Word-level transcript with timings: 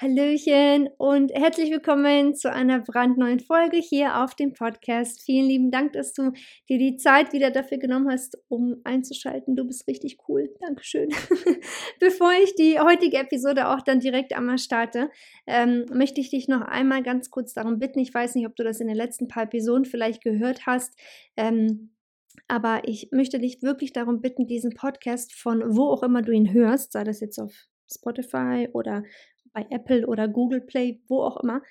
Hallöchen 0.00 0.88
und 0.96 1.32
herzlich 1.32 1.72
willkommen 1.72 2.36
zu 2.36 2.52
einer 2.52 2.78
brandneuen 2.78 3.40
Folge 3.40 3.78
hier 3.78 4.22
auf 4.22 4.36
dem 4.36 4.52
Podcast. 4.52 5.22
Vielen 5.22 5.48
lieben 5.48 5.70
Dank, 5.72 5.92
dass 5.94 6.12
du 6.12 6.30
dir 6.68 6.78
die 6.78 6.98
Zeit 6.98 7.32
wieder 7.32 7.50
dafür 7.50 7.78
genommen 7.78 8.08
hast, 8.08 8.38
um 8.46 8.76
einzuschalten. 8.84 9.56
Du 9.56 9.64
bist 9.64 9.88
richtig 9.88 10.18
cool. 10.28 10.54
Dankeschön. 10.60 11.08
Bevor 11.98 12.30
ich 12.44 12.54
die 12.54 12.78
heutige 12.78 13.16
Episode 13.16 13.70
auch 13.70 13.82
dann 13.82 13.98
direkt 13.98 14.36
einmal 14.36 14.58
starte, 14.58 15.10
ähm, 15.48 15.84
möchte 15.92 16.20
ich 16.20 16.30
dich 16.30 16.46
noch 16.46 16.60
einmal 16.60 17.02
ganz 17.02 17.30
kurz 17.30 17.52
darum 17.52 17.80
bitten. 17.80 17.98
Ich 17.98 18.14
weiß 18.14 18.36
nicht, 18.36 18.46
ob 18.46 18.54
du 18.54 18.62
das 18.62 18.78
in 18.78 18.86
den 18.86 18.96
letzten 18.96 19.26
paar 19.26 19.42
Episoden 19.42 19.84
vielleicht 19.84 20.22
gehört 20.22 20.64
hast. 20.64 20.96
Ähm, 21.36 21.90
aber 22.46 22.82
ich 22.84 23.08
möchte 23.10 23.40
dich 23.40 23.62
wirklich 23.62 23.92
darum 23.92 24.20
bitten, 24.20 24.46
diesen 24.46 24.74
Podcast 24.74 25.32
von 25.32 25.76
wo 25.76 25.88
auch 25.88 26.04
immer 26.04 26.22
du 26.22 26.30
ihn 26.30 26.52
hörst, 26.52 26.92
sei 26.92 27.02
das 27.02 27.18
jetzt 27.18 27.40
auf 27.40 27.52
Spotify 27.90 28.68
oder 28.72 29.02
bei 29.52 29.66
Apple 29.70 30.06
oder 30.06 30.28
Google 30.28 30.60
Play, 30.60 31.00
wo 31.08 31.22
auch 31.22 31.38
immer, 31.42 31.62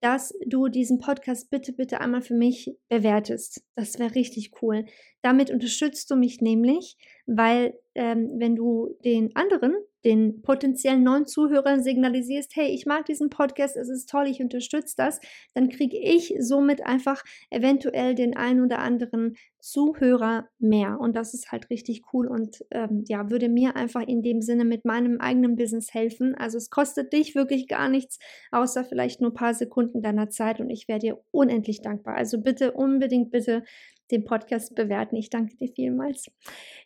dass 0.00 0.34
du 0.46 0.68
diesen 0.68 0.98
Podcast 0.98 1.48
bitte, 1.48 1.72
bitte 1.72 2.00
einmal 2.00 2.20
für 2.20 2.34
mich 2.34 2.76
bewertest. 2.90 3.64
Das 3.74 3.98
wäre 3.98 4.14
richtig 4.14 4.52
cool. 4.60 4.84
Damit 5.22 5.50
unterstützt 5.50 6.10
du 6.10 6.16
mich 6.16 6.42
nämlich, 6.42 6.98
weil 7.26 7.78
ähm, 7.94 8.32
wenn 8.38 8.56
du 8.56 8.96
den 9.04 9.34
anderen 9.36 9.74
den 10.04 10.42
potenziellen 10.42 11.02
neuen 11.02 11.26
Zuhörern 11.26 11.82
signalisierst, 11.82 12.54
hey, 12.54 12.68
ich 12.68 12.84
mag 12.84 13.06
diesen 13.06 13.30
Podcast, 13.30 13.76
es 13.76 13.88
ist 13.88 14.08
toll, 14.08 14.26
ich 14.26 14.40
unterstütze 14.40 14.94
das, 14.96 15.18
dann 15.54 15.70
kriege 15.70 15.96
ich 15.98 16.34
somit 16.38 16.84
einfach 16.84 17.24
eventuell 17.50 18.14
den 18.14 18.36
einen 18.36 18.62
oder 18.62 18.80
anderen 18.80 19.36
Zuhörer 19.60 20.46
mehr. 20.58 21.00
Und 21.00 21.16
das 21.16 21.32
ist 21.32 21.50
halt 21.50 21.70
richtig 21.70 22.02
cool 22.12 22.26
und 22.26 22.62
ähm, 22.70 23.04
ja, 23.08 23.30
würde 23.30 23.48
mir 23.48 23.76
einfach 23.76 24.02
in 24.02 24.22
dem 24.22 24.42
Sinne 24.42 24.66
mit 24.66 24.84
meinem 24.84 25.20
eigenen 25.20 25.56
Business 25.56 25.94
helfen. 25.94 26.34
Also 26.34 26.58
es 26.58 26.68
kostet 26.68 27.14
dich 27.14 27.34
wirklich 27.34 27.66
gar 27.66 27.88
nichts, 27.88 28.18
außer 28.50 28.84
vielleicht 28.84 29.22
nur 29.22 29.30
ein 29.30 29.34
paar 29.34 29.54
Sekunden 29.54 30.02
deiner 30.02 30.28
Zeit 30.28 30.60
und 30.60 30.68
ich 30.68 30.86
wäre 30.86 30.98
dir 30.98 31.20
unendlich 31.30 31.80
dankbar. 31.80 32.14
Also 32.14 32.42
bitte 32.42 32.72
unbedingt, 32.72 33.30
bitte 33.30 33.64
den 34.10 34.24
Podcast 34.24 34.74
bewerten. 34.74 35.16
Ich 35.16 35.30
danke 35.30 35.56
dir 35.56 35.68
vielmals. 35.74 36.26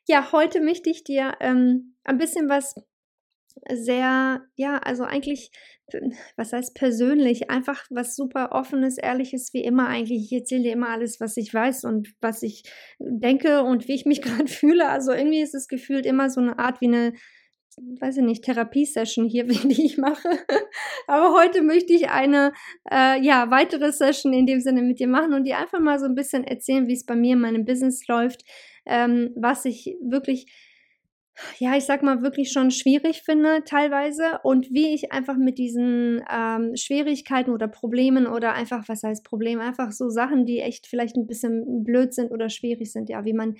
Ja, 0.06 0.32
heute 0.32 0.60
möchte 0.60 0.90
ich 0.90 1.04
dir 1.04 1.34
ähm, 1.40 1.96
ein 2.04 2.18
bisschen 2.18 2.48
was 2.48 2.74
sehr, 3.70 4.42
ja, 4.56 4.78
also 4.78 5.04
eigentlich, 5.04 5.50
was 6.36 6.52
heißt 6.52 6.74
persönlich, 6.74 7.50
einfach 7.50 7.84
was 7.90 8.14
super 8.14 8.52
offenes, 8.52 8.98
ehrliches, 8.98 9.52
wie 9.52 9.64
immer 9.64 9.88
eigentlich. 9.88 10.26
Ich 10.26 10.32
erzähle 10.32 10.62
dir 10.62 10.72
immer 10.72 10.90
alles, 10.90 11.20
was 11.20 11.36
ich 11.36 11.52
weiß 11.52 11.84
und 11.84 12.14
was 12.20 12.42
ich 12.42 12.62
denke 12.98 13.62
und 13.62 13.88
wie 13.88 13.94
ich 13.94 14.06
mich 14.06 14.22
gerade 14.22 14.48
fühle. 14.48 14.88
Also 14.88 15.12
irgendwie 15.12 15.40
ist 15.40 15.54
es 15.54 15.68
gefühlt 15.68 16.06
immer 16.06 16.30
so 16.30 16.40
eine 16.40 16.58
Art 16.58 16.80
wie 16.80 16.88
eine, 16.88 17.12
weiß 18.00 18.18
ich 18.18 18.24
nicht, 18.24 18.44
Therapiesession 18.44 19.26
hier, 19.26 19.44
die 19.46 19.84
ich 19.84 19.98
mache. 19.98 20.28
Aber 21.06 21.34
heute 21.34 21.62
möchte 21.62 21.92
ich 21.92 22.10
eine, 22.10 22.52
äh, 22.90 23.20
ja, 23.20 23.50
weitere 23.50 23.92
Session 23.92 24.32
in 24.32 24.46
dem 24.46 24.60
Sinne 24.60 24.82
mit 24.82 25.00
dir 25.00 25.08
machen 25.08 25.34
und 25.34 25.44
dir 25.44 25.58
einfach 25.58 25.80
mal 25.80 25.98
so 25.98 26.06
ein 26.06 26.14
bisschen 26.14 26.44
erzählen, 26.44 26.86
wie 26.88 26.94
es 26.94 27.06
bei 27.06 27.16
mir 27.16 27.34
in 27.34 27.40
meinem 27.40 27.64
Business 27.64 28.06
läuft, 28.06 28.44
ähm, 28.86 29.30
was 29.36 29.64
ich 29.64 29.96
wirklich 30.00 30.46
ja, 31.58 31.76
ich 31.76 31.84
sag 31.84 32.02
mal, 32.02 32.22
wirklich 32.22 32.50
schon 32.50 32.70
schwierig 32.70 33.22
finde 33.22 33.62
teilweise 33.64 34.40
und 34.42 34.70
wie 34.70 34.94
ich 34.94 35.12
einfach 35.12 35.36
mit 35.36 35.58
diesen 35.58 36.22
ähm, 36.30 36.74
Schwierigkeiten 36.74 37.50
oder 37.50 37.68
Problemen 37.68 38.26
oder 38.26 38.54
einfach, 38.54 38.88
was 38.88 39.02
heißt 39.02 39.24
Problem, 39.24 39.60
einfach 39.60 39.92
so 39.92 40.08
Sachen, 40.08 40.46
die 40.46 40.58
echt 40.58 40.86
vielleicht 40.86 41.16
ein 41.16 41.26
bisschen 41.26 41.84
blöd 41.84 42.12
sind 42.12 42.32
oder 42.32 42.48
schwierig 42.48 42.92
sind, 42.92 43.08
ja, 43.08 43.24
wie 43.24 43.34
man, 43.34 43.56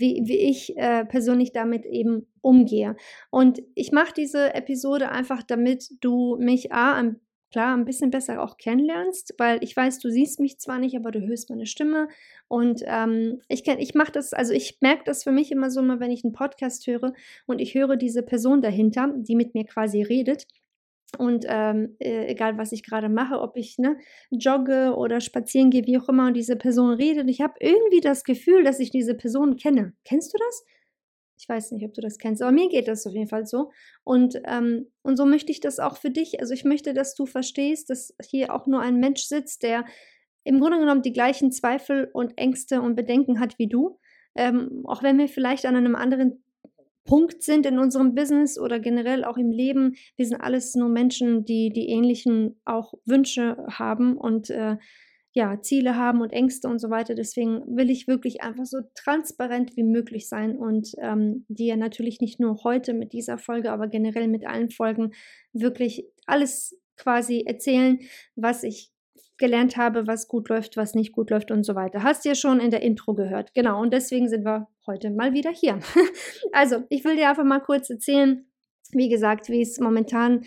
wie, 0.00 0.22
wie 0.24 0.38
ich 0.38 0.76
äh, 0.76 1.04
persönlich 1.04 1.52
damit 1.52 1.86
eben 1.86 2.26
umgehe. 2.40 2.96
Und 3.30 3.62
ich 3.74 3.92
mache 3.92 4.14
diese 4.16 4.54
Episode 4.54 5.10
einfach, 5.10 5.42
damit 5.42 5.90
du 6.00 6.36
mich 6.40 6.72
A, 6.72 6.94
ein 6.94 7.20
klar 7.50 7.76
ein 7.76 7.84
bisschen 7.84 8.10
besser 8.10 8.42
auch 8.42 8.56
kennenlernst, 8.56 9.34
weil 9.38 9.58
ich 9.62 9.76
weiß, 9.76 9.98
du 9.98 10.10
siehst 10.10 10.40
mich 10.40 10.58
zwar 10.58 10.78
nicht, 10.78 10.96
aber 10.96 11.10
du 11.10 11.20
hörst 11.20 11.50
meine 11.50 11.66
Stimme 11.66 12.08
und 12.48 12.82
ähm, 12.86 13.40
ich 13.48 13.66
ich 13.66 13.94
mache 13.94 14.12
das, 14.12 14.32
also 14.32 14.52
ich 14.52 14.78
merke 14.80 15.02
das 15.04 15.24
für 15.24 15.32
mich 15.32 15.50
immer 15.50 15.70
so 15.70 15.82
mal, 15.82 16.00
wenn 16.00 16.12
ich 16.12 16.24
einen 16.24 16.32
Podcast 16.32 16.86
höre 16.86 17.12
und 17.46 17.60
ich 17.60 17.74
höre 17.74 17.96
diese 17.96 18.22
Person 18.22 18.62
dahinter, 18.62 19.12
die 19.16 19.34
mit 19.34 19.54
mir 19.54 19.64
quasi 19.64 20.02
redet. 20.02 20.46
Und 21.20 21.44
ähm, 21.46 21.96
äh, 21.98 22.28
egal, 22.28 22.56
was 22.56 22.72
ich 22.72 22.82
gerade 22.82 23.10
mache, 23.10 23.42
ob 23.42 23.58
ich 23.58 23.76
ne, 23.76 23.98
jogge 24.30 24.94
oder 24.96 25.20
spazieren 25.20 25.68
gehe, 25.68 25.84
wie 25.84 25.98
auch 25.98 26.08
immer, 26.08 26.28
und 26.28 26.34
diese 26.34 26.56
Person 26.56 26.94
redet, 26.94 27.28
ich 27.28 27.42
habe 27.42 27.56
irgendwie 27.60 28.00
das 28.00 28.24
Gefühl, 28.24 28.64
dass 28.64 28.80
ich 28.80 28.90
diese 28.90 29.14
Person 29.14 29.56
kenne. 29.56 29.92
Kennst 30.06 30.32
du 30.32 30.38
das? 30.38 30.64
Ich 31.38 31.46
weiß 31.46 31.72
nicht, 31.72 31.84
ob 31.84 31.92
du 31.92 32.00
das 32.00 32.16
kennst, 32.16 32.40
aber 32.40 32.52
mir 32.52 32.70
geht 32.70 32.88
das 32.88 33.06
auf 33.06 33.12
jeden 33.12 33.28
Fall 33.28 33.44
so. 33.44 33.70
Und, 34.02 34.40
ähm, 34.46 34.86
und 35.02 35.18
so 35.18 35.26
möchte 35.26 35.52
ich 35.52 35.60
das 35.60 35.78
auch 35.78 35.98
für 35.98 36.10
dich. 36.10 36.40
Also 36.40 36.54
ich 36.54 36.64
möchte, 36.64 36.94
dass 36.94 37.14
du 37.14 37.26
verstehst, 37.26 37.90
dass 37.90 38.14
hier 38.26 38.54
auch 38.54 38.66
nur 38.66 38.80
ein 38.80 38.98
Mensch 38.98 39.24
sitzt, 39.24 39.62
der 39.62 39.84
im 40.44 40.58
Grunde 40.58 40.78
genommen 40.78 41.02
die 41.02 41.12
gleichen 41.12 41.52
Zweifel 41.52 42.08
und 42.14 42.38
Ängste 42.38 42.80
und 42.80 42.96
Bedenken 42.96 43.40
hat 43.40 43.58
wie 43.58 43.68
du. 43.68 43.98
Ähm, 44.34 44.84
auch 44.86 45.02
wenn 45.02 45.18
wir 45.18 45.28
vielleicht 45.28 45.66
an 45.66 45.76
einem 45.76 45.96
anderen 45.96 46.42
Punkt 47.10 47.42
sind 47.42 47.66
in 47.66 47.80
unserem 47.80 48.14
Business 48.14 48.56
oder 48.56 48.78
generell 48.78 49.24
auch 49.24 49.36
im 49.36 49.50
Leben. 49.50 49.96
Wir 50.14 50.26
sind 50.26 50.40
alles 50.40 50.76
nur 50.76 50.88
Menschen, 50.88 51.44
die 51.44 51.70
die 51.70 51.88
ähnlichen 51.88 52.60
auch 52.64 52.94
Wünsche 53.04 53.56
haben 53.68 54.16
und 54.16 54.48
äh, 54.48 54.76
ja, 55.32 55.60
Ziele 55.60 55.96
haben 55.96 56.20
und 56.20 56.32
Ängste 56.32 56.68
und 56.68 56.78
so 56.78 56.88
weiter. 56.88 57.16
Deswegen 57.16 57.76
will 57.76 57.90
ich 57.90 58.06
wirklich 58.06 58.42
einfach 58.42 58.64
so 58.64 58.78
transparent 58.94 59.76
wie 59.76 59.82
möglich 59.82 60.28
sein 60.28 60.56
und 60.56 60.92
ähm, 60.98 61.46
dir 61.48 61.76
natürlich 61.76 62.20
nicht 62.20 62.38
nur 62.38 62.62
heute 62.62 62.94
mit 62.94 63.12
dieser 63.12 63.38
Folge, 63.38 63.72
aber 63.72 63.88
generell 63.88 64.28
mit 64.28 64.46
allen 64.46 64.70
Folgen 64.70 65.10
wirklich 65.52 66.06
alles 66.26 66.80
quasi 66.96 67.42
erzählen, 67.44 67.98
was 68.36 68.62
ich 68.62 68.92
gelernt 69.40 69.76
habe, 69.76 70.06
was 70.06 70.28
gut 70.28 70.48
läuft, 70.48 70.76
was 70.76 70.94
nicht 70.94 71.12
gut 71.12 71.30
läuft 71.30 71.50
und 71.50 71.64
so 71.64 71.74
weiter. 71.74 72.04
Hast 72.04 72.24
du 72.24 72.28
ja 72.28 72.36
schon 72.36 72.60
in 72.60 72.70
der 72.70 72.82
Intro 72.82 73.14
gehört. 73.14 73.52
Genau, 73.54 73.82
und 73.82 73.92
deswegen 73.92 74.28
sind 74.28 74.44
wir 74.44 74.68
heute 74.86 75.10
mal 75.10 75.32
wieder 75.32 75.50
hier. 75.50 75.80
also, 76.52 76.84
ich 76.88 77.04
will 77.04 77.16
dir 77.16 77.28
einfach 77.28 77.44
mal 77.44 77.58
kurz 77.58 77.90
erzählen, 77.90 78.46
wie 78.92 79.08
gesagt, 79.08 79.48
wie 79.48 79.62
es 79.62 79.80
momentan 79.80 80.42
äh, 80.42 80.46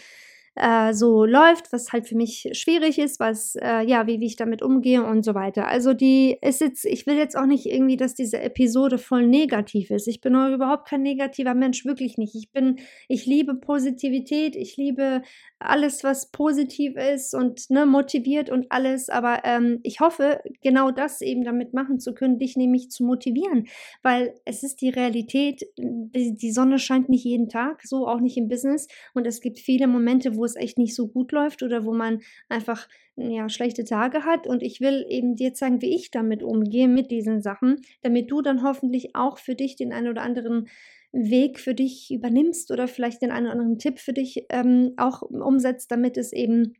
so 0.93 1.25
läuft, 1.25 1.73
was 1.73 1.91
halt 1.91 2.07
für 2.07 2.15
mich 2.15 2.49
schwierig 2.53 2.99
ist, 2.99 3.19
was, 3.19 3.55
äh, 3.55 3.81
ja, 3.81 4.05
wie, 4.05 4.19
wie 4.19 4.27
ich 4.27 4.35
damit 4.35 4.61
umgehe 4.61 5.03
und 5.03 5.25
so 5.25 5.33
weiter. 5.33 5.67
Also 5.67 5.93
die 5.93 6.37
ist 6.41 6.61
jetzt, 6.61 6.85
ich 6.85 7.07
will 7.07 7.15
jetzt 7.15 7.35
auch 7.35 7.47
nicht 7.47 7.65
irgendwie, 7.65 7.97
dass 7.97 8.13
diese 8.13 8.39
Episode 8.39 8.99
voll 8.99 9.25
negativ 9.25 9.89
ist. 9.89 10.07
Ich 10.07 10.21
bin 10.21 10.33
überhaupt 10.33 10.87
kein 10.87 11.01
negativer 11.01 11.55
Mensch, 11.55 11.85
wirklich 11.85 12.17
nicht. 12.17 12.35
Ich 12.35 12.51
bin, 12.51 12.77
ich 13.07 13.25
liebe 13.25 13.55
Positivität, 13.55 14.55
ich 14.55 14.77
liebe 14.77 15.23
alles, 15.57 16.03
was 16.03 16.29
positiv 16.29 16.95
ist 16.97 17.33
und 17.33 17.69
ne, 17.69 17.85
motiviert 17.85 18.49
und 18.49 18.67
alles. 18.69 19.09
Aber 19.09 19.41
ähm, 19.45 19.79
ich 19.83 20.01
hoffe, 20.01 20.41
genau 20.61 20.91
das 20.91 21.21
eben 21.21 21.43
damit 21.43 21.73
machen 21.73 21.99
zu 21.99 22.13
können, 22.13 22.37
dich 22.37 22.57
nämlich 22.57 22.91
zu 22.91 23.03
motivieren, 23.03 23.67
weil 24.03 24.35
es 24.45 24.61
ist 24.61 24.81
die 24.81 24.89
Realität, 24.89 25.65
die, 25.77 26.35
die 26.35 26.51
Sonne 26.51 26.79
scheint 26.79 27.09
nicht 27.09 27.23
jeden 27.23 27.49
Tag, 27.49 27.81
so 27.83 28.07
auch 28.07 28.19
nicht 28.19 28.37
im 28.37 28.49
Business. 28.49 28.87
Und 29.13 29.25
es 29.25 29.41
gibt 29.41 29.59
viele 29.59 29.87
Momente, 29.87 30.35
wo 30.35 30.42
wo 30.43 30.45
es 30.45 30.57
echt 30.57 30.77
nicht 30.77 30.93
so 30.93 31.07
gut 31.07 31.31
läuft 31.31 31.63
oder 31.63 31.85
wo 31.85 31.93
man 31.93 32.19
einfach 32.49 32.89
ja, 33.15 33.47
schlechte 33.47 33.85
Tage 33.85 34.25
hat. 34.25 34.45
Und 34.45 34.61
ich 34.61 34.81
will 34.81 35.05
eben 35.07 35.35
dir 35.35 35.53
zeigen, 35.53 35.81
wie 35.81 35.95
ich 35.95 36.11
damit 36.11 36.43
umgehe, 36.43 36.89
mit 36.89 37.11
diesen 37.11 37.41
Sachen, 37.41 37.81
damit 38.01 38.29
du 38.29 38.41
dann 38.41 38.61
hoffentlich 38.61 39.15
auch 39.15 39.37
für 39.37 39.55
dich 39.55 39.77
den 39.77 39.93
einen 39.93 40.09
oder 40.09 40.21
anderen 40.21 40.67
Weg 41.13 41.59
für 41.59 41.73
dich 41.73 42.11
übernimmst 42.11 42.71
oder 42.71 42.89
vielleicht 42.89 43.21
den 43.21 43.31
einen 43.31 43.45
oder 43.45 43.53
anderen 43.53 43.79
Tipp 43.79 43.99
für 43.99 44.13
dich 44.13 44.45
ähm, 44.49 44.93
auch 44.97 45.21
umsetzt, 45.21 45.91
damit 45.91 46.17
es 46.17 46.33
eben 46.33 46.73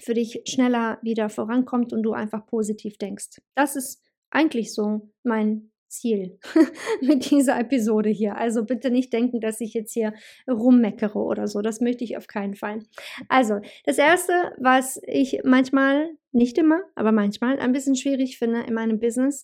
für 0.00 0.14
dich 0.14 0.42
schneller 0.48 0.98
wieder 1.02 1.28
vorankommt 1.28 1.92
und 1.92 2.02
du 2.02 2.12
einfach 2.12 2.46
positiv 2.46 2.96
denkst. 2.96 3.42
Das 3.54 3.76
ist 3.76 4.00
eigentlich 4.30 4.72
so 4.72 5.10
mein 5.24 5.70
Ziel 5.90 6.38
mit 7.02 7.30
dieser 7.30 7.58
Episode 7.58 8.08
hier. 8.08 8.36
Also 8.36 8.64
bitte 8.64 8.90
nicht 8.90 9.12
denken, 9.12 9.40
dass 9.40 9.60
ich 9.60 9.74
jetzt 9.74 9.92
hier 9.92 10.14
rummeckere 10.48 11.18
oder 11.18 11.46
so. 11.46 11.60
Das 11.60 11.80
möchte 11.80 12.04
ich 12.04 12.16
auf 12.16 12.26
keinen 12.26 12.54
Fall. 12.54 12.80
Also, 13.28 13.60
das 13.84 13.98
Erste, 13.98 14.32
was 14.58 15.00
ich 15.06 15.40
manchmal, 15.44 16.10
nicht 16.32 16.56
immer, 16.58 16.82
aber 16.94 17.12
manchmal 17.12 17.58
ein 17.58 17.72
bisschen 17.72 17.96
schwierig 17.96 18.38
finde 18.38 18.60
in 18.62 18.74
meinem 18.74 19.00
Business, 19.00 19.42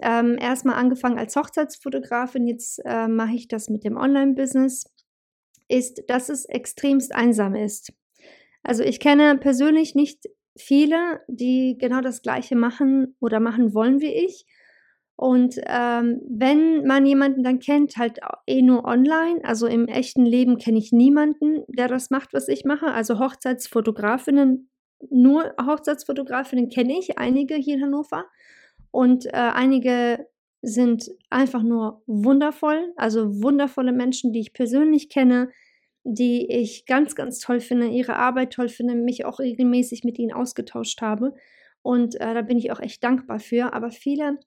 ähm, 0.00 0.36
erstmal 0.38 0.76
angefangen 0.76 1.18
als 1.18 1.34
Hochzeitsfotografin, 1.34 2.46
jetzt 2.46 2.80
äh, 2.84 3.08
mache 3.08 3.34
ich 3.34 3.48
das 3.48 3.68
mit 3.68 3.84
dem 3.84 3.96
Online-Business, 3.96 4.84
ist, 5.68 6.02
dass 6.08 6.28
es 6.28 6.44
extremst 6.44 7.14
einsam 7.14 7.54
ist. 7.54 7.92
Also 8.62 8.82
ich 8.82 9.00
kenne 9.00 9.38
persönlich 9.38 9.94
nicht 9.94 10.28
viele, 10.56 11.20
die 11.28 11.76
genau 11.78 12.00
das 12.00 12.22
gleiche 12.22 12.56
machen 12.56 13.16
oder 13.20 13.40
machen 13.40 13.74
wollen 13.74 14.00
wie 14.00 14.12
ich. 14.12 14.46
Und 15.18 15.60
ähm, 15.66 16.20
wenn 16.28 16.86
man 16.86 17.04
jemanden 17.04 17.42
dann 17.42 17.58
kennt, 17.58 17.96
halt 17.96 18.20
eh 18.46 18.62
nur 18.62 18.84
online, 18.84 19.40
also 19.42 19.66
im 19.66 19.88
echten 19.88 20.24
Leben 20.24 20.58
kenne 20.58 20.78
ich 20.78 20.92
niemanden, 20.92 21.64
der 21.66 21.88
das 21.88 22.10
macht, 22.10 22.32
was 22.34 22.46
ich 22.46 22.64
mache. 22.64 22.92
Also 22.92 23.18
Hochzeitsfotografinnen, 23.18 24.70
nur 25.10 25.52
Hochzeitsfotografinnen 25.60 26.68
kenne 26.68 27.00
ich, 27.00 27.18
einige 27.18 27.56
hier 27.56 27.74
in 27.74 27.82
Hannover. 27.82 28.26
Und 28.92 29.26
äh, 29.26 29.30
einige 29.32 30.24
sind 30.62 31.10
einfach 31.30 31.64
nur 31.64 32.00
wundervoll, 32.06 32.92
also 32.94 33.42
wundervolle 33.42 33.92
Menschen, 33.92 34.32
die 34.32 34.38
ich 34.38 34.52
persönlich 34.52 35.08
kenne, 35.08 35.48
die 36.04 36.46
ich 36.48 36.86
ganz, 36.86 37.16
ganz 37.16 37.40
toll 37.40 37.58
finde, 37.58 37.88
ihre 37.88 38.14
Arbeit 38.14 38.52
toll 38.52 38.68
finde, 38.68 38.94
mich 38.94 39.24
auch 39.24 39.40
regelmäßig 39.40 40.04
mit 40.04 40.16
ihnen 40.20 40.32
ausgetauscht 40.32 41.02
habe. 41.02 41.34
Und 41.82 42.14
äh, 42.20 42.34
da 42.34 42.42
bin 42.42 42.56
ich 42.56 42.70
auch 42.70 42.78
echt 42.78 43.02
dankbar 43.02 43.40
für. 43.40 43.72
Aber 43.72 43.90
viele 43.90 44.38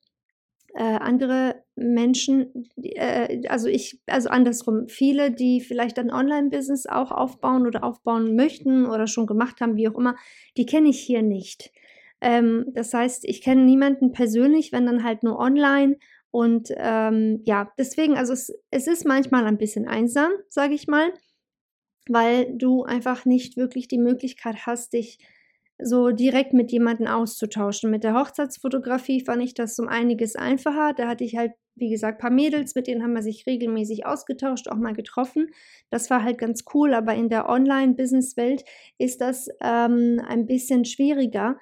äh, 0.73 0.83
andere 0.83 1.63
Menschen, 1.75 2.69
äh, 2.81 3.47
also 3.47 3.67
ich, 3.67 4.01
also 4.07 4.29
andersrum, 4.29 4.87
viele, 4.87 5.31
die 5.31 5.61
vielleicht 5.61 5.99
ein 5.99 6.11
Online-Business 6.11 6.85
auch 6.85 7.11
aufbauen 7.11 7.67
oder 7.67 7.83
aufbauen 7.83 8.35
möchten 8.35 8.85
oder 8.85 9.07
schon 9.07 9.27
gemacht 9.27 9.61
haben, 9.61 9.75
wie 9.75 9.89
auch 9.89 9.97
immer, 9.97 10.15
die 10.57 10.65
kenne 10.65 10.89
ich 10.89 10.99
hier 10.99 11.21
nicht. 11.21 11.71
Ähm, 12.21 12.65
das 12.73 12.93
heißt, 12.93 13.25
ich 13.25 13.41
kenne 13.41 13.63
niemanden 13.63 14.11
persönlich, 14.11 14.71
wenn 14.71 14.85
dann 14.85 15.03
halt 15.03 15.23
nur 15.23 15.39
online. 15.39 15.97
Und 16.29 16.69
ähm, 16.77 17.41
ja, 17.43 17.71
deswegen, 17.77 18.15
also 18.15 18.31
es, 18.31 18.53
es 18.69 18.87
ist 18.87 19.05
manchmal 19.05 19.45
ein 19.45 19.57
bisschen 19.57 19.87
einsam, 19.87 20.31
sage 20.47 20.73
ich 20.73 20.87
mal, 20.87 21.13
weil 22.07 22.55
du 22.57 22.83
einfach 22.83 23.25
nicht 23.25 23.57
wirklich 23.57 23.87
die 23.87 23.97
Möglichkeit 23.97 24.65
hast, 24.65 24.93
dich 24.93 25.19
so 25.83 26.11
direkt 26.11 26.53
mit 26.53 26.71
jemandem 26.71 27.07
auszutauschen. 27.07 27.89
Mit 27.91 28.03
der 28.03 28.13
Hochzeitsfotografie 28.13 29.23
fand 29.23 29.43
ich 29.43 29.53
das 29.53 29.77
um 29.79 29.87
einiges 29.87 30.35
einfacher. 30.35 30.93
Da 30.95 31.07
hatte 31.07 31.23
ich 31.23 31.37
halt, 31.37 31.53
wie 31.75 31.89
gesagt, 31.89 32.19
ein 32.19 32.21
paar 32.21 32.31
Mädels, 32.31 32.75
mit 32.75 32.87
denen 32.87 33.03
haben 33.03 33.13
wir 33.13 33.23
sich 33.23 33.45
regelmäßig 33.47 34.05
ausgetauscht, 34.05 34.67
auch 34.67 34.77
mal 34.77 34.93
getroffen. 34.93 35.49
Das 35.89 36.09
war 36.09 36.23
halt 36.23 36.37
ganz 36.37 36.63
cool, 36.73 36.93
aber 36.93 37.13
in 37.15 37.29
der 37.29 37.49
Online-Business-Welt 37.49 38.63
ist 38.97 39.21
das 39.21 39.49
ähm, 39.61 40.21
ein 40.27 40.45
bisschen 40.45 40.85
schwieriger, 40.85 41.57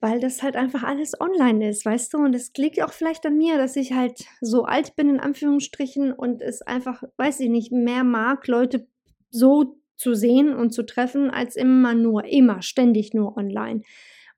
weil 0.00 0.18
das 0.18 0.42
halt 0.42 0.56
einfach 0.56 0.82
alles 0.82 1.18
online 1.20 1.68
ist, 1.68 1.86
weißt 1.86 2.12
du? 2.12 2.18
Und 2.18 2.34
es 2.34 2.52
liegt 2.56 2.82
auch 2.82 2.92
vielleicht 2.92 3.24
an 3.24 3.36
mir, 3.36 3.56
dass 3.56 3.76
ich 3.76 3.92
halt 3.92 4.24
so 4.40 4.64
alt 4.64 4.96
bin, 4.96 5.08
in 5.08 5.20
Anführungsstrichen, 5.20 6.12
und 6.12 6.42
es 6.42 6.60
einfach, 6.62 7.04
weiß 7.16 7.40
ich 7.40 7.48
nicht, 7.48 7.70
mehr 7.70 8.02
mag, 8.02 8.46
Leute 8.48 8.88
so 9.30 9.81
zu 10.02 10.14
sehen 10.14 10.54
und 10.54 10.72
zu 10.72 10.82
treffen, 10.82 11.30
als 11.30 11.56
immer 11.56 11.94
nur, 11.94 12.24
immer, 12.24 12.60
ständig 12.60 13.14
nur 13.14 13.36
online. 13.36 13.82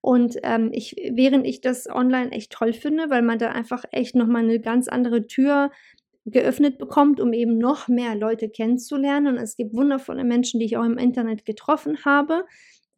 Und 0.00 0.37
ähm, 0.43 0.69
ich, 0.72 0.96
während 1.12 1.46
ich 1.46 1.62
das 1.62 1.88
online 1.88 2.31
echt 2.32 2.52
toll 2.52 2.75
finde, 2.75 3.08
weil 3.08 3.22
man 3.22 3.38
da 3.38 3.52
einfach 3.52 3.84
echt 3.90 4.14
nochmal 4.14 4.43
eine 4.43 4.61
ganz 4.61 4.87
andere 4.87 5.26
Tür 5.26 5.70
geöffnet 6.26 6.76
bekommt, 6.76 7.20
um 7.20 7.32
eben 7.32 7.56
noch 7.56 7.88
mehr 7.88 8.14
Leute 8.14 8.50
kennenzulernen. 8.50 9.28
Und 9.28 9.43
es 9.43 9.56
gibt 9.56 9.75
wundervolle 9.75 10.25
Menschen, 10.25 10.61
die 10.61 10.66
ich 10.66 10.76
auch 10.76 10.84
im 10.84 10.99
Internet 10.99 11.46
getroffen 11.46 12.05
habe, 12.05 12.44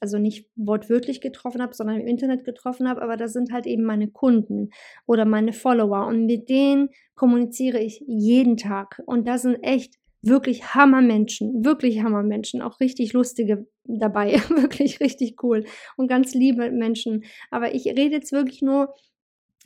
also 0.00 0.18
nicht 0.18 0.50
wortwörtlich 0.56 1.20
getroffen 1.20 1.62
habe, 1.62 1.74
sondern 1.74 2.00
im 2.00 2.08
Internet 2.08 2.44
getroffen 2.44 2.88
habe, 2.88 3.02
aber 3.02 3.16
das 3.16 3.32
sind 3.32 3.52
halt 3.52 3.66
eben 3.66 3.84
meine 3.84 4.08
Kunden 4.08 4.70
oder 5.06 5.24
meine 5.24 5.52
Follower 5.52 6.06
und 6.06 6.26
mit 6.26 6.48
denen 6.48 6.90
kommuniziere 7.14 7.78
ich 7.78 8.04
jeden 8.06 8.56
Tag 8.56 9.02
und 9.06 9.26
das 9.26 9.42
sind 9.42 9.62
echt 9.62 9.94
wirklich 10.22 10.74
Hammermenschen, 10.74 11.64
wirklich 11.64 12.02
Hammermenschen, 12.02 12.62
auch 12.62 12.80
richtig 12.80 13.12
lustige 13.12 13.66
dabei, 13.84 14.34
wirklich 14.48 15.00
richtig 15.00 15.42
cool 15.42 15.64
und 15.96 16.08
ganz 16.08 16.34
liebe 16.34 16.70
Menschen, 16.70 17.24
aber 17.50 17.74
ich 17.74 17.86
rede 17.86 18.16
jetzt 18.16 18.32
wirklich 18.32 18.62
nur 18.62 18.94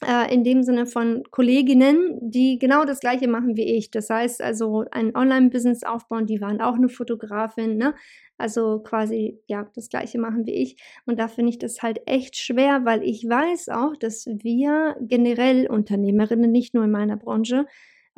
äh, 0.06 0.32
in 0.32 0.44
dem 0.44 0.62
Sinne 0.62 0.86
von 0.86 1.22
Kolleginnen, 1.30 2.18
die 2.22 2.58
genau 2.58 2.84
das 2.84 3.00
gleiche 3.00 3.28
machen 3.28 3.56
wie 3.56 3.76
ich. 3.76 3.90
Das 3.90 4.08
heißt 4.08 4.42
also 4.42 4.84
ein 4.90 5.14
Online-Business 5.14 5.82
aufbauen, 5.84 6.26
die 6.26 6.40
waren 6.40 6.60
auch 6.60 6.74
eine 6.74 6.88
Fotografin, 6.88 7.76
ne? 7.76 7.94
Also 8.38 8.78
quasi, 8.80 9.38
ja, 9.46 9.70
das 9.74 9.90
gleiche 9.90 10.18
machen 10.18 10.46
wie 10.46 10.54
ich. 10.54 10.76
Und 11.04 11.20
da 11.20 11.28
finde 11.28 11.50
ich 11.50 11.58
das 11.58 11.82
halt 11.82 12.00
echt 12.06 12.36
schwer, 12.36 12.86
weil 12.86 13.02
ich 13.02 13.28
weiß 13.28 13.68
auch, 13.68 13.94
dass 13.96 14.24
wir 14.26 14.96
generell 15.02 15.68
Unternehmerinnen, 15.68 16.50
nicht 16.50 16.72
nur 16.72 16.84
in 16.84 16.90
meiner 16.90 17.18
Branche, 17.18 17.66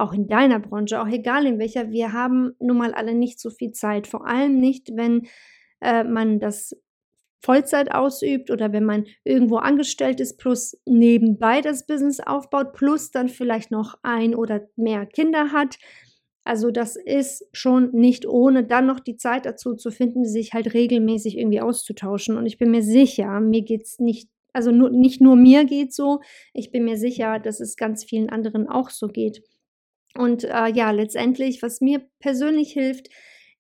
auch 0.03 0.13
in 0.13 0.27
deiner 0.27 0.59
Branche, 0.59 1.01
auch 1.01 1.07
egal 1.07 1.47
in 1.47 1.59
welcher, 1.59 1.91
wir 1.91 2.13
haben 2.13 2.55
nun 2.59 2.77
mal 2.77 2.93
alle 2.93 3.15
nicht 3.15 3.39
so 3.39 3.51
viel 3.51 3.71
Zeit. 3.71 4.09
Vor 4.09 4.27
allem 4.27 4.59
nicht, 4.59 4.91
wenn 4.97 5.29
äh, 5.81 6.03
man 6.03 6.41
das 6.41 6.77
Vollzeit 7.41 7.93
ausübt 7.93 8.51
oder 8.51 8.73
wenn 8.73 8.85
man 8.85 9.07
irgendwo 9.25 9.57
angestellt 9.57 10.21
ist, 10.21 10.39
plus 10.39 10.77
nebenbei 10.87 11.61
das 11.61 11.87
Business 11.87 12.21
aufbaut, 12.21 12.73
plus 12.73 13.11
dann 13.11 13.29
vielleicht 13.29 13.71
noch 13.71 13.95
ein 14.03 14.35
oder 14.35 14.69
mehr 14.77 15.07
Kinder 15.07 15.53
hat. 15.53 15.77
Also 16.45 16.73
das 16.73 16.97
ist 16.97 17.47
schon 17.53 17.91
nicht 17.93 18.27
ohne 18.27 18.65
dann 18.65 18.87
noch 18.87 18.99
die 18.99 19.17
Zeit 19.17 19.47
dazu 19.47 19.75
zu 19.75 19.93
finden, 19.93 20.25
sich 20.25 20.53
halt 20.53 20.75
regelmäßig 20.75 21.39
irgendwie 21.39 21.61
auszutauschen. 21.61 22.37
Und 22.37 22.47
ich 22.47 22.59
bin 22.59 22.73
mir 22.73 22.83
sicher, 22.83 23.39
mir 23.39 23.63
geht 23.63 23.83
es 23.83 24.01
nicht, 24.01 24.29
also 24.53 24.73
nur, 24.73 24.91
nicht 24.91 25.21
nur 25.21 25.37
mir 25.37 25.65
geht 25.65 25.95
so, 25.95 26.21
ich 26.53 26.73
bin 26.73 26.85
mir 26.85 26.97
sicher, 26.97 27.39
dass 27.39 27.61
es 27.61 27.77
ganz 27.77 28.05
vielen 28.05 28.31
anderen 28.31 28.69
auch 28.69 28.91
so 28.91 29.07
geht. 29.07 29.43
Und 30.17 30.45
äh, 30.45 30.69
ja, 30.69 30.91
letztendlich, 30.91 31.63
was 31.63 31.81
mir 31.81 32.03
persönlich 32.21 32.73
hilft, 32.73 33.09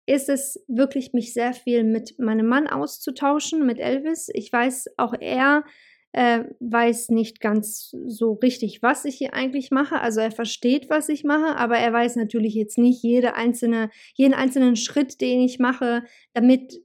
ist 0.06 0.28
es 0.28 0.62
wirklich, 0.68 1.12
mich 1.12 1.32
sehr 1.32 1.52
viel 1.52 1.84
mit 1.84 2.18
meinem 2.18 2.46
Mann 2.46 2.66
auszutauschen, 2.66 3.64
mit 3.64 3.78
Elvis. 3.78 4.28
Ich 4.34 4.52
weiß, 4.52 4.88
auch 4.96 5.14
er 5.18 5.64
äh, 6.12 6.44
weiß 6.60 7.08
nicht 7.08 7.40
ganz 7.40 7.94
so 8.06 8.32
richtig, 8.34 8.82
was 8.82 9.04
ich 9.04 9.16
hier 9.16 9.32
eigentlich 9.32 9.70
mache. 9.70 10.00
Also 10.00 10.20
er 10.20 10.30
versteht, 10.30 10.90
was 10.90 11.08
ich 11.08 11.24
mache, 11.24 11.56
aber 11.56 11.78
er 11.78 11.92
weiß 11.92 12.16
natürlich 12.16 12.54
jetzt 12.54 12.78
nicht 12.78 13.02
jede 13.02 13.34
einzelne, 13.34 13.90
jeden 14.14 14.34
einzelnen 14.34 14.76
Schritt, 14.76 15.20
den 15.20 15.40
ich 15.40 15.58
mache, 15.58 16.04
damit 16.34 16.82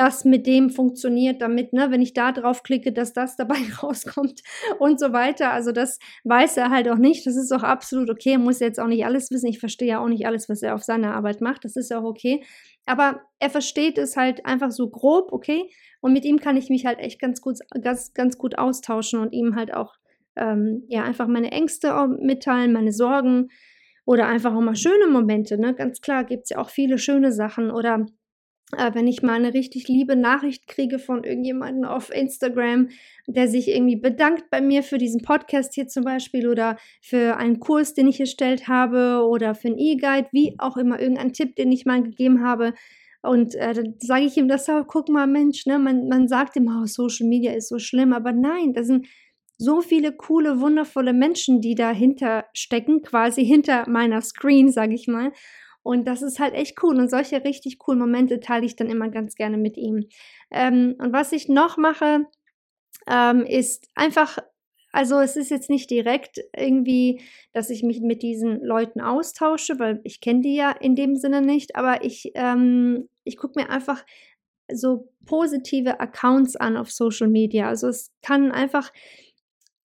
das 0.00 0.24
mit 0.24 0.46
dem 0.46 0.70
funktioniert, 0.70 1.42
damit, 1.42 1.74
ne, 1.74 1.90
wenn 1.90 2.00
ich 2.00 2.14
da 2.14 2.32
drauf 2.32 2.62
klicke, 2.62 2.90
dass 2.90 3.12
das 3.12 3.36
dabei 3.36 3.58
rauskommt 3.82 4.40
und 4.78 4.98
so 4.98 5.12
weiter. 5.12 5.52
Also 5.52 5.72
das 5.72 5.98
weiß 6.24 6.56
er 6.56 6.70
halt 6.70 6.88
auch 6.88 6.96
nicht. 6.96 7.26
Das 7.26 7.36
ist 7.36 7.52
auch 7.52 7.62
absolut 7.62 8.08
okay. 8.08 8.32
Er 8.32 8.38
muss 8.38 8.60
jetzt 8.60 8.80
auch 8.80 8.86
nicht 8.86 9.04
alles 9.04 9.30
wissen. 9.30 9.48
Ich 9.48 9.60
verstehe 9.60 9.88
ja 9.88 10.02
auch 10.02 10.08
nicht 10.08 10.26
alles, 10.26 10.48
was 10.48 10.62
er 10.62 10.74
auf 10.74 10.82
seiner 10.82 11.14
Arbeit 11.14 11.42
macht. 11.42 11.66
Das 11.66 11.76
ist 11.76 11.92
auch 11.92 12.04
okay. 12.04 12.42
Aber 12.86 13.20
er 13.40 13.50
versteht 13.50 13.98
es 13.98 14.16
halt 14.16 14.46
einfach 14.46 14.70
so 14.70 14.88
grob, 14.88 15.32
okay. 15.32 15.70
Und 16.00 16.14
mit 16.14 16.24
ihm 16.24 16.40
kann 16.40 16.56
ich 16.56 16.70
mich 16.70 16.86
halt 16.86 16.98
echt 16.98 17.20
ganz 17.20 17.42
gut, 17.42 17.58
ganz, 17.82 18.14
ganz 18.14 18.38
gut 18.38 18.56
austauschen 18.56 19.20
und 19.20 19.34
ihm 19.34 19.54
halt 19.54 19.74
auch 19.74 19.96
ähm, 20.34 20.84
ja 20.88 21.04
einfach 21.04 21.26
meine 21.26 21.52
Ängste 21.52 22.08
mitteilen, 22.08 22.72
meine 22.72 22.92
Sorgen 22.92 23.48
oder 24.06 24.28
einfach 24.28 24.54
auch 24.54 24.62
mal 24.62 24.76
schöne 24.76 25.08
Momente. 25.08 25.58
Ne? 25.58 25.74
Ganz 25.74 26.00
klar 26.00 26.24
gibt 26.24 26.44
es 26.44 26.50
ja 26.50 26.58
auch 26.58 26.70
viele 26.70 26.96
schöne 26.96 27.32
Sachen 27.32 27.70
oder 27.70 28.06
wenn 28.72 29.06
ich 29.06 29.22
mal 29.22 29.34
eine 29.34 29.54
richtig 29.54 29.88
liebe 29.88 30.16
Nachricht 30.16 30.66
kriege 30.66 30.98
von 30.98 31.24
irgendjemandem 31.24 31.84
auf 31.84 32.14
Instagram, 32.14 32.88
der 33.26 33.48
sich 33.48 33.68
irgendwie 33.68 33.96
bedankt 33.96 34.50
bei 34.50 34.60
mir 34.60 34.82
für 34.82 34.98
diesen 34.98 35.22
Podcast 35.22 35.74
hier 35.74 35.88
zum 35.88 36.04
Beispiel 36.04 36.48
oder 36.48 36.76
für 37.00 37.36
einen 37.36 37.60
Kurs, 37.60 37.94
den 37.94 38.08
ich 38.08 38.20
erstellt 38.20 38.68
habe 38.68 39.26
oder 39.28 39.54
für 39.54 39.68
einen 39.68 39.78
E-Guide, 39.78 40.28
wie 40.32 40.54
auch 40.58 40.76
immer, 40.76 41.00
irgendeinen 41.00 41.32
Tipp, 41.32 41.56
den 41.56 41.72
ich 41.72 41.86
mal 41.86 42.02
gegeben 42.02 42.44
habe. 42.44 42.74
Und 43.22 43.54
äh, 43.54 43.74
dann 43.74 43.94
sage 43.98 44.24
ich 44.24 44.36
ihm 44.36 44.48
das 44.48 44.68
auch, 44.68 44.86
guck 44.86 45.08
mal, 45.08 45.26
Mensch, 45.26 45.66
ne, 45.66 45.78
man, 45.78 46.08
man 46.08 46.28
sagt 46.28 46.56
immer, 46.56 46.82
oh, 46.82 46.86
Social 46.86 47.26
Media 47.26 47.52
ist 47.52 47.68
so 47.68 47.78
schlimm, 47.78 48.12
aber 48.12 48.32
nein, 48.32 48.72
da 48.72 48.82
sind 48.82 49.06
so 49.58 49.82
viele 49.82 50.12
coole, 50.12 50.60
wundervolle 50.60 51.12
Menschen, 51.12 51.60
die 51.60 51.74
dahinter 51.74 52.46
stecken, 52.54 53.02
quasi 53.02 53.44
hinter 53.44 53.86
meiner 53.90 54.22
Screen, 54.22 54.72
sage 54.72 54.94
ich 54.94 55.06
mal. 55.06 55.32
Und 55.82 56.06
das 56.06 56.22
ist 56.22 56.38
halt 56.38 56.54
echt 56.54 56.82
cool. 56.82 56.98
Und 56.98 57.10
solche 57.10 57.44
richtig 57.44 57.78
coolen 57.78 57.98
Momente 57.98 58.40
teile 58.40 58.66
ich 58.66 58.76
dann 58.76 58.88
immer 58.88 59.08
ganz 59.08 59.34
gerne 59.34 59.56
mit 59.56 59.76
ihm. 59.76 60.08
Ähm, 60.50 60.94
und 60.98 61.12
was 61.12 61.32
ich 61.32 61.48
noch 61.48 61.76
mache, 61.76 62.26
ähm, 63.08 63.44
ist 63.46 63.88
einfach 63.94 64.38
also 64.92 65.20
es 65.20 65.36
ist 65.36 65.50
jetzt 65.50 65.70
nicht 65.70 65.90
direkt 65.90 66.40
irgendwie, 66.56 67.20
dass 67.52 67.70
ich 67.70 67.82
mich 67.82 68.00
mit 68.00 68.22
diesen 68.22 68.60
Leuten 68.62 69.00
austausche, 69.00 69.78
weil 69.78 70.00
ich 70.04 70.20
kenne 70.20 70.40
die 70.40 70.56
ja 70.56 70.72
in 70.72 70.96
dem 70.96 71.16
Sinne 71.16 71.42
nicht, 71.42 71.76
aber 71.76 72.04
ich, 72.04 72.32
ähm, 72.34 73.08
ich 73.24 73.36
gucke 73.36 73.60
mir 73.60 73.70
einfach 73.70 74.04
so 74.72 75.12
positive 75.26 76.00
Accounts 76.00 76.56
an 76.56 76.76
auf 76.76 76.90
Social 76.90 77.28
Media. 77.28 77.68
Also 77.68 77.88
es 77.88 78.12
kann 78.22 78.50
einfach 78.52 78.92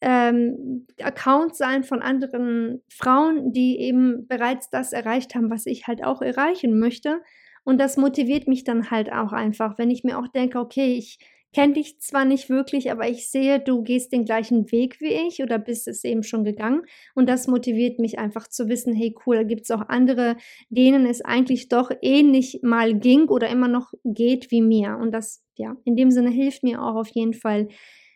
ähm, 0.06 0.86
Accounts 1.02 1.58
sein 1.58 1.84
von 1.84 2.04
anderen 2.04 2.84
Frauen, 2.90 3.52
die 3.52 3.80
eben 3.80 4.28
bereits 4.28 4.70
das 4.70 4.94
erreicht 4.94 5.34
haben, 5.34 5.50
was 5.50 5.66
ich 5.66 5.88
halt 5.88 6.04
auch 6.04 6.22
erreichen 6.22 6.78
möchte. 6.78 7.22
Und 7.64 7.80
das 7.80 7.98
motiviert 7.98 8.48
mich 8.48 8.64
dann 8.64 8.92
halt 8.92 9.12
auch 9.12 9.34
einfach, 9.34 9.80
wenn 9.80 9.90
ich 9.90 10.04
mir 10.04 10.20
auch 10.20 10.28
denke, 10.28 10.60
okay, 10.60 10.94
ich 10.94 11.18
kenne 11.56 11.74
dich 11.74 12.00
zwar 12.00 12.24
nicht 12.24 12.50
wirklich, 12.50 12.92
aber 12.92 13.10
ich 13.10 13.32
sehe, 13.32 13.60
du 13.60 13.82
gehst 13.82 14.12
den 14.12 14.26
gleichen 14.26 14.72
Weg 14.72 15.00
wie 15.00 15.14
ich 15.28 15.42
oder 15.42 15.58
bist 15.58 15.88
es 15.88 16.04
eben 16.04 16.22
schon 16.22 16.44
gegangen. 16.44 16.84
Und 17.16 17.28
das 17.28 17.48
motiviert 17.48 17.98
mich 17.98 18.20
einfach 18.20 18.48
zu 18.48 18.70
wissen, 18.70 18.94
hey 18.94 19.16
cool, 19.26 19.38
da 19.38 19.44
gibt 19.44 19.64
es 19.64 19.72
auch 19.72 19.88
andere, 19.88 20.36
denen 20.70 21.08
es 21.08 21.22
eigentlich 21.22 21.68
doch 21.68 21.90
ähnlich 22.04 22.60
mal 22.62 22.94
ging 22.94 23.28
oder 23.30 23.50
immer 23.50 23.70
noch 23.70 23.92
geht 24.04 24.52
wie 24.52 24.62
mir. 24.62 25.00
Und 25.02 25.14
das, 25.14 25.44
ja, 25.56 25.76
in 25.84 25.96
dem 25.96 26.12
Sinne 26.12 26.30
hilft 26.30 26.62
mir 26.62 26.84
auch 26.84 26.96
auf 26.96 27.08
jeden 27.08 27.34
Fall, 27.34 27.70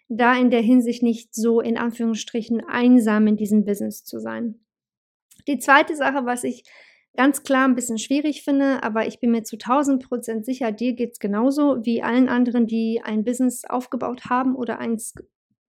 da 0.09 0.35
in 0.35 0.49
der 0.49 0.61
Hinsicht 0.61 1.03
nicht 1.03 1.33
so 1.33 1.61
in 1.61 1.77
Anführungsstrichen 1.77 2.61
einsam 2.67 3.27
in 3.27 3.37
diesem 3.37 3.63
Business 3.63 4.03
zu 4.03 4.19
sein. 4.19 4.59
Die 5.47 5.59
zweite 5.59 5.95
Sache, 5.95 6.25
was 6.25 6.43
ich 6.43 6.63
ganz 7.15 7.43
klar 7.43 7.67
ein 7.67 7.75
bisschen 7.75 7.97
schwierig 7.97 8.43
finde, 8.43 8.83
aber 8.83 9.07
ich 9.07 9.19
bin 9.19 9.31
mir 9.31 9.43
zu 9.43 9.55
1000 9.55 10.07
Prozent 10.07 10.45
sicher, 10.45 10.71
dir 10.71 10.93
geht 10.93 11.13
es 11.13 11.19
genauso 11.19 11.85
wie 11.85 12.01
allen 12.01 12.29
anderen, 12.29 12.65
die 12.65 13.01
ein 13.03 13.23
Business 13.23 13.65
aufgebaut 13.65 14.25
haben 14.29 14.55
oder 14.55 14.79
eins 14.79 15.13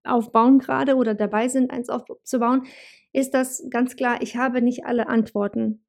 aufbauen 0.05 0.59
gerade 0.59 0.97
oder 0.97 1.15
dabei 1.15 1.49
sind, 1.49 1.71
eins 1.71 1.91
aufzubauen, 1.91 2.65
ist 3.13 3.35
das 3.35 3.67
ganz 3.71 3.97
klar, 3.97 4.23
ich 4.23 4.37
habe 4.37 4.63
nicht 4.63 4.85
alle 4.87 5.09
Antworten. 5.09 5.85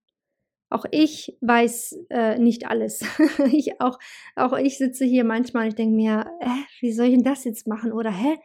Auch 0.72 0.86
ich 0.90 1.38
weiß 1.42 2.00
äh, 2.10 2.40
nicht 2.40 2.66
alles. 2.66 3.02
ich, 3.52 3.82
auch, 3.82 4.00
auch 4.36 4.58
ich 4.58 4.78
sitze 4.78 5.04
hier 5.04 5.26
manchmal 5.26 5.64
und 5.64 5.70
ich 5.70 5.76
denke 5.76 5.96
mir, 5.96 6.26
äh, 6.40 6.48
wie 6.80 6.94
soll 6.94 7.08
ich 7.08 7.16
denn 7.16 7.24
das 7.24 7.44
jetzt 7.44 7.68
machen? 7.68 7.92
Oder 7.92 8.10
hä, 8.10 8.38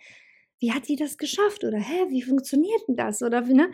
wie 0.58 0.72
hat 0.72 0.88
die 0.88 0.96
das 0.96 1.18
geschafft? 1.18 1.62
Oder 1.62 1.78
hä, 1.78 2.06
wie 2.08 2.22
funktioniert 2.22 2.80
denn 2.88 2.96
das? 2.96 3.22
Oder 3.22 3.42
ne? 3.42 3.70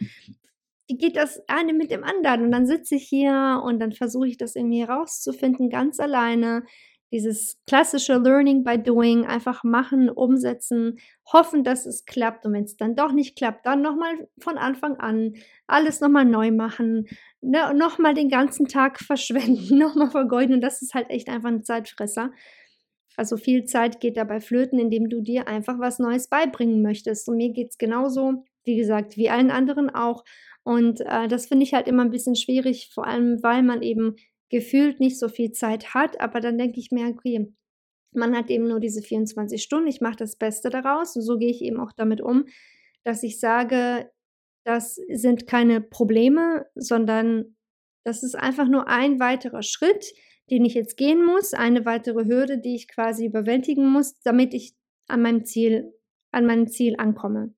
wie 0.86 0.98
geht 0.98 1.16
das 1.16 1.42
eine 1.48 1.72
mit 1.72 1.90
dem 1.90 2.04
anderen? 2.04 2.44
Und 2.44 2.52
dann 2.52 2.66
sitze 2.66 2.96
ich 2.96 3.08
hier 3.08 3.62
und 3.64 3.80
dann 3.80 3.92
versuche 3.92 4.28
ich 4.28 4.36
das 4.36 4.54
irgendwie 4.54 4.80
herauszufinden, 4.80 5.70
ganz 5.70 5.98
alleine. 5.98 6.64
Dieses 7.12 7.60
klassische 7.66 8.16
Learning 8.16 8.64
by 8.64 8.82
Doing, 8.82 9.26
einfach 9.26 9.64
machen, 9.64 10.08
umsetzen, 10.08 10.98
hoffen, 11.30 11.62
dass 11.62 11.84
es 11.84 12.06
klappt. 12.06 12.46
Und 12.46 12.54
wenn 12.54 12.64
es 12.64 12.76
dann 12.76 12.96
doch 12.96 13.12
nicht 13.12 13.36
klappt, 13.36 13.66
dann 13.66 13.82
nochmal 13.82 14.28
von 14.40 14.56
Anfang 14.56 14.96
an 14.96 15.34
alles 15.66 16.00
nochmal 16.00 16.24
neu 16.24 16.50
machen, 16.50 17.06
ne, 17.42 17.74
nochmal 17.74 18.14
den 18.14 18.28
ganzen 18.28 18.66
Tag 18.66 18.98
verschwenden, 19.04 19.78
nochmal 19.78 20.10
vergeuden. 20.10 20.54
Und 20.54 20.60
das 20.62 20.82
ist 20.82 20.94
halt 20.94 21.10
echt 21.10 21.28
einfach 21.28 21.50
ein 21.50 21.64
Zeitfresser. 21.64 22.30
Also 23.16 23.36
viel 23.36 23.64
Zeit 23.66 24.00
geht 24.00 24.16
dabei 24.16 24.40
flöten, 24.40 24.78
indem 24.78 25.08
du 25.08 25.20
dir 25.20 25.46
einfach 25.46 25.78
was 25.78 25.98
Neues 25.98 26.28
beibringen 26.28 26.82
möchtest. 26.82 27.28
Und 27.28 27.36
mir 27.36 27.52
geht 27.52 27.70
es 27.70 27.78
genauso, 27.78 28.44
wie 28.64 28.76
gesagt, 28.76 29.16
wie 29.16 29.28
allen 29.28 29.50
anderen 29.50 29.90
auch. 29.90 30.24
Und 30.64 31.00
äh, 31.00 31.28
das 31.28 31.46
finde 31.46 31.64
ich 31.64 31.74
halt 31.74 31.88
immer 31.88 32.04
ein 32.04 32.10
bisschen 32.10 32.36
schwierig, 32.36 32.90
vor 32.92 33.06
allem 33.06 33.42
weil 33.42 33.62
man 33.62 33.82
eben 33.82 34.16
gefühlt 34.52 35.00
nicht 35.00 35.18
so 35.18 35.28
viel 35.28 35.50
Zeit 35.50 35.94
hat. 35.94 36.20
Aber 36.20 36.38
dann 36.38 36.58
denke 36.58 36.78
ich 36.78 36.92
mir, 36.92 37.08
okay, 37.08 37.52
man 38.14 38.36
hat 38.36 38.50
eben 38.50 38.68
nur 38.68 38.78
diese 38.78 39.02
24 39.02 39.60
Stunden, 39.60 39.88
ich 39.88 40.00
mache 40.00 40.16
das 40.16 40.36
Beste 40.36 40.70
daraus. 40.70 41.16
Und 41.16 41.22
so 41.22 41.38
gehe 41.38 41.50
ich 41.50 41.62
eben 41.62 41.80
auch 41.80 41.92
damit 41.92 42.20
um, 42.20 42.44
dass 43.02 43.22
ich 43.24 43.40
sage, 43.40 44.10
das 44.64 45.00
sind 45.08 45.46
keine 45.46 45.80
Probleme, 45.80 46.66
sondern 46.76 47.56
das 48.04 48.22
ist 48.22 48.36
einfach 48.36 48.68
nur 48.68 48.86
ein 48.88 49.18
weiterer 49.18 49.62
Schritt, 49.62 50.12
den 50.50 50.64
ich 50.64 50.74
jetzt 50.74 50.96
gehen 50.96 51.24
muss, 51.24 51.54
eine 51.54 51.86
weitere 51.86 52.26
Hürde, 52.26 52.58
die 52.58 52.74
ich 52.74 52.88
quasi 52.88 53.26
überwältigen 53.26 53.88
muss, 53.88 54.20
damit 54.20 54.54
ich 54.54 54.74
an 55.08 55.22
meinem 55.22 55.44
Ziel, 55.44 55.92
an 56.30 56.46
meinem 56.46 56.68
Ziel 56.68 56.96
ankomme. 56.98 57.54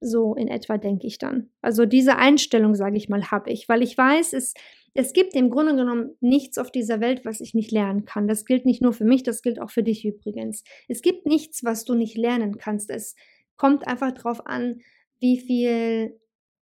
So 0.00 0.34
in 0.34 0.48
etwa 0.48 0.76
denke 0.76 1.06
ich 1.06 1.18
dann. 1.18 1.50
Also 1.62 1.86
diese 1.86 2.16
Einstellung, 2.16 2.74
sage 2.74 2.96
ich 2.96 3.08
mal, 3.08 3.30
habe 3.30 3.50
ich, 3.50 3.68
weil 3.68 3.82
ich 3.82 3.96
weiß, 3.96 4.32
es, 4.34 4.54
es 4.94 5.12
gibt 5.12 5.34
im 5.34 5.50
Grunde 5.50 5.74
genommen 5.74 6.16
nichts 6.20 6.56
auf 6.56 6.70
dieser 6.70 7.00
Welt, 7.00 7.24
was 7.24 7.40
ich 7.40 7.52
nicht 7.52 7.72
lernen 7.72 8.04
kann. 8.04 8.28
Das 8.28 8.44
gilt 8.44 8.64
nicht 8.64 8.80
nur 8.80 8.92
für 8.92 9.04
mich, 9.04 9.24
das 9.24 9.42
gilt 9.42 9.60
auch 9.60 9.70
für 9.70 9.82
dich 9.82 10.04
übrigens. 10.04 10.62
Es 10.88 11.02
gibt 11.02 11.26
nichts, 11.26 11.64
was 11.64 11.84
du 11.84 11.94
nicht 11.94 12.16
lernen 12.16 12.58
kannst. 12.58 12.90
Es 12.90 13.16
kommt 13.56 13.86
einfach 13.88 14.12
darauf 14.12 14.46
an, 14.46 14.80
wie 15.18 15.38
viel 15.40 16.18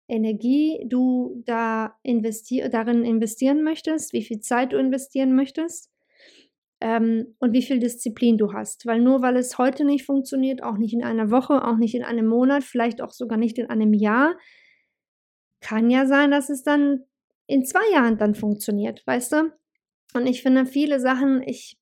Energie 0.08 0.86
du 0.88 1.42
da 1.46 1.96
investier 2.04 2.70
darin 2.70 3.06
investieren 3.06 3.64
möchtest, 3.64 4.14
wie 4.14 4.24
viel 4.24 4.40
Zeit 4.40 4.74
du 4.74 4.78
investieren 4.78 5.36
möchtest 5.36 5.90
ähm, 6.80 7.36
und 7.40 7.54
wie 7.54 7.64
viel 7.64 7.80
Disziplin 7.80 8.38
du 8.38 8.54
hast. 8.54 8.86
Weil 8.86 9.02
nur 9.02 9.24
weil 9.24 9.38
es 9.38 9.58
heute 9.58 9.84
nicht 9.84 10.06
funktioniert, 10.06 10.62
auch 10.62 10.78
nicht 10.78 10.94
in 10.94 11.04
einer 11.04 11.32
Woche, 11.32 11.66
auch 11.66 11.78
nicht 11.78 11.96
in 11.96 12.04
einem 12.04 12.28
Monat, 12.28 12.64
vielleicht 12.64 13.02
auch 13.02 13.12
sogar 13.12 13.40
nicht 13.40 13.58
in 13.58 13.70
einem 13.70 13.94
Jahr, 13.94 14.36
kann 15.60 15.90
ja 15.90 16.06
sein, 16.06 16.30
dass 16.30 16.50
es 16.50 16.64
dann 16.64 17.06
in 17.52 17.66
zwei 17.66 17.84
Jahren 17.94 18.18
dann 18.18 18.34
funktioniert, 18.34 19.04
weißt 19.06 19.34
du? 19.34 19.52
Und 20.14 20.26
ich 20.26 20.42
finde 20.42 20.66
viele 20.66 21.00
Sachen, 21.00 21.42
ich, 21.46 21.78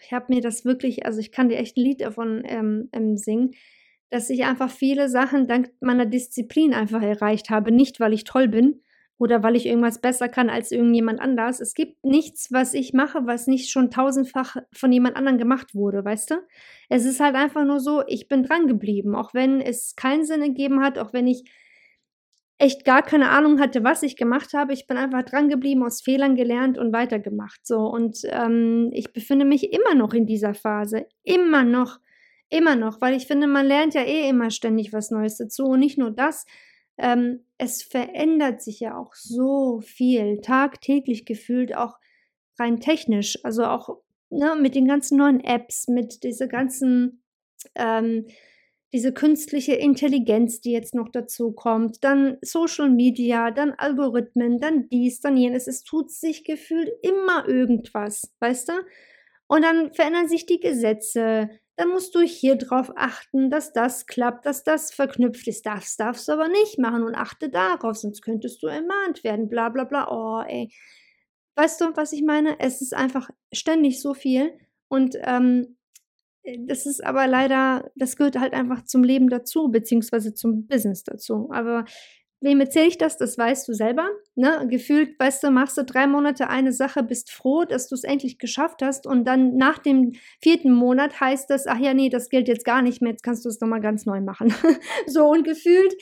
ich 0.00 0.12
habe 0.12 0.26
mir 0.28 0.40
das 0.40 0.64
wirklich, 0.64 1.04
also 1.06 1.18
ich 1.18 1.32
kann 1.32 1.48
dir 1.48 1.58
echt 1.58 1.76
ein 1.76 1.82
Lied 1.82 2.00
davon 2.00 2.42
ähm, 2.44 2.88
ähm, 2.92 3.16
singen, 3.16 3.50
dass 4.10 4.30
ich 4.30 4.44
einfach 4.44 4.70
viele 4.70 5.08
Sachen 5.08 5.48
dank 5.48 5.70
meiner 5.80 6.06
Disziplin 6.06 6.72
einfach 6.72 7.02
erreicht 7.02 7.50
habe. 7.50 7.72
Nicht, 7.72 7.98
weil 7.98 8.12
ich 8.12 8.24
toll 8.24 8.46
bin, 8.46 8.82
oder 9.18 9.42
weil 9.42 9.54
ich 9.54 9.66
irgendwas 9.66 10.00
besser 10.00 10.28
kann 10.28 10.50
als 10.50 10.72
irgendjemand 10.72 11.20
anders. 11.20 11.60
Es 11.60 11.74
gibt 11.74 12.04
nichts, 12.04 12.50
was 12.50 12.74
ich 12.74 12.92
mache, 12.92 13.20
was 13.24 13.46
nicht 13.46 13.70
schon 13.70 13.90
tausendfach 13.90 14.56
von 14.72 14.90
jemand 14.90 15.16
anderem 15.16 15.38
gemacht 15.38 15.74
wurde, 15.74 16.04
weißt 16.04 16.32
du? 16.32 16.34
Es 16.88 17.04
ist 17.04 17.20
halt 17.20 17.36
einfach 17.36 17.64
nur 17.64 17.78
so, 17.78 18.02
ich 18.06 18.26
bin 18.26 18.42
dran 18.42 18.66
geblieben, 18.66 19.14
auch 19.14 19.32
wenn 19.32 19.60
es 19.60 19.94
keinen 19.94 20.24
Sinn 20.24 20.42
ergeben 20.42 20.82
hat, 20.82 20.98
auch 20.98 21.12
wenn 21.12 21.28
ich 21.28 21.44
echt 22.62 22.84
gar 22.84 23.02
keine 23.02 23.30
Ahnung 23.30 23.60
hatte, 23.60 23.84
was 23.84 24.02
ich 24.02 24.16
gemacht 24.16 24.54
habe. 24.54 24.72
Ich 24.72 24.86
bin 24.86 24.96
einfach 24.96 25.22
dran 25.24 25.48
geblieben, 25.48 25.82
aus 25.82 26.02
Fehlern 26.02 26.36
gelernt 26.36 26.78
und 26.78 26.92
weitergemacht. 26.92 27.66
So 27.66 27.80
und 27.80 28.20
ähm, 28.24 28.90
ich 28.92 29.12
befinde 29.12 29.44
mich 29.44 29.72
immer 29.72 29.94
noch 29.94 30.14
in 30.14 30.26
dieser 30.26 30.54
Phase, 30.54 31.06
immer 31.24 31.64
noch, 31.64 31.98
immer 32.48 32.76
noch, 32.76 33.00
weil 33.00 33.14
ich 33.14 33.26
finde, 33.26 33.46
man 33.46 33.66
lernt 33.66 33.94
ja 33.94 34.02
eh 34.02 34.28
immer 34.28 34.50
ständig 34.50 34.92
was 34.92 35.10
Neues 35.10 35.38
dazu 35.38 35.64
und 35.64 35.80
nicht 35.80 35.98
nur 35.98 36.10
das 36.10 36.44
ähm, 36.98 37.44
es 37.58 37.82
verändert 37.82 38.62
sich 38.62 38.80
ja 38.80 38.96
auch 38.96 39.14
so 39.14 39.80
viel, 39.80 40.40
tagtäglich 40.40 41.24
gefühlt, 41.24 41.76
auch 41.76 41.98
rein 42.58 42.80
technisch. 42.80 43.38
Also 43.44 43.64
auch 43.64 43.98
ne, 44.30 44.56
mit 44.60 44.74
den 44.74 44.86
ganzen 44.86 45.18
neuen 45.18 45.40
Apps, 45.40 45.88
mit 45.88 46.22
dieser 46.22 46.48
ganzen, 46.48 47.22
ähm, 47.74 48.26
diese 48.92 49.12
künstliche 49.12 49.72
Intelligenz, 49.74 50.60
die 50.60 50.72
jetzt 50.72 50.94
noch 50.94 51.08
dazu 51.08 51.52
kommt, 51.52 52.04
dann 52.04 52.36
Social 52.42 52.90
Media, 52.90 53.50
dann 53.50 53.72
Algorithmen, 53.72 54.58
dann 54.60 54.88
dies, 54.90 55.20
dann 55.20 55.36
jenes. 55.36 55.66
Es 55.66 55.82
tut 55.82 56.10
sich 56.10 56.44
gefühlt 56.44 56.90
immer 57.02 57.48
irgendwas, 57.48 58.34
weißt 58.40 58.68
du? 58.68 58.72
Und 59.46 59.62
dann 59.62 59.92
verändern 59.94 60.28
sich 60.28 60.46
die 60.46 60.60
Gesetze, 60.60 61.48
dann 61.76 61.88
musst 61.88 62.14
du 62.14 62.20
hier 62.20 62.56
drauf 62.56 62.92
achten, 62.96 63.48
dass 63.48 63.72
das 63.72 64.06
klappt, 64.06 64.44
dass 64.44 64.62
das 64.62 64.92
verknüpft 64.92 65.48
ist. 65.48 65.64
Das 65.64 65.96
darfst 65.96 66.28
du 66.28 66.32
aber 66.32 66.48
nicht 66.48 66.78
machen 66.78 67.02
und 67.02 67.14
achte 67.14 67.48
darauf, 67.48 67.96
sonst 67.96 68.22
könntest 68.22 68.62
du 68.62 68.66
ermahnt 68.66 69.24
werden, 69.24 69.48
bla 69.48 69.70
bla 69.70 69.84
bla. 69.84 70.08
Oh, 70.10 70.42
ey. 70.46 70.70
Weißt 71.56 71.80
du, 71.80 71.96
was 71.96 72.12
ich 72.12 72.22
meine? 72.22 72.60
Es 72.60 72.82
ist 72.82 72.94
einfach 72.94 73.30
ständig 73.52 74.00
so 74.00 74.14
viel 74.14 74.52
und 74.88 75.16
ähm, 75.22 75.76
das 76.66 76.86
ist 76.86 77.04
aber 77.04 77.26
leider, 77.26 77.90
das 77.94 78.16
gehört 78.16 78.38
halt 78.38 78.52
einfach 78.52 78.84
zum 78.84 79.04
Leben 79.04 79.28
dazu, 79.28 79.70
beziehungsweise 79.70 80.34
zum 80.34 80.66
Business 80.66 81.04
dazu. 81.04 81.48
Aber 81.52 81.84
wem 82.40 82.60
erzähle 82.60 82.88
ich 82.88 82.98
das? 82.98 83.16
Das 83.16 83.38
weißt 83.38 83.68
du 83.68 83.72
selber. 83.72 84.08
Ne? 84.34 84.66
Gefühlt, 84.68 85.18
weißt 85.18 85.44
du, 85.44 85.50
machst 85.50 85.78
du 85.78 85.84
drei 85.84 86.06
Monate 86.06 86.48
eine 86.48 86.72
Sache, 86.72 87.02
bist 87.02 87.30
froh, 87.30 87.64
dass 87.64 87.88
du 87.88 87.94
es 87.94 88.04
endlich 88.04 88.38
geschafft 88.38 88.82
hast 88.82 89.06
und 89.06 89.24
dann 89.24 89.56
nach 89.56 89.78
dem 89.78 90.12
vierten 90.40 90.72
Monat 90.72 91.20
heißt 91.20 91.48
das, 91.48 91.66
ach 91.66 91.78
ja, 91.78 91.94
nee, 91.94 92.08
das 92.08 92.28
gilt 92.28 92.48
jetzt 92.48 92.64
gar 92.64 92.82
nicht 92.82 93.00
mehr, 93.00 93.12
jetzt 93.12 93.22
kannst 93.22 93.44
du 93.44 93.48
es 93.48 93.60
nochmal 93.60 93.80
ganz 93.80 94.04
neu 94.04 94.20
machen. 94.20 94.52
so 95.06 95.26
und 95.26 95.44
gefühlt 95.44 95.94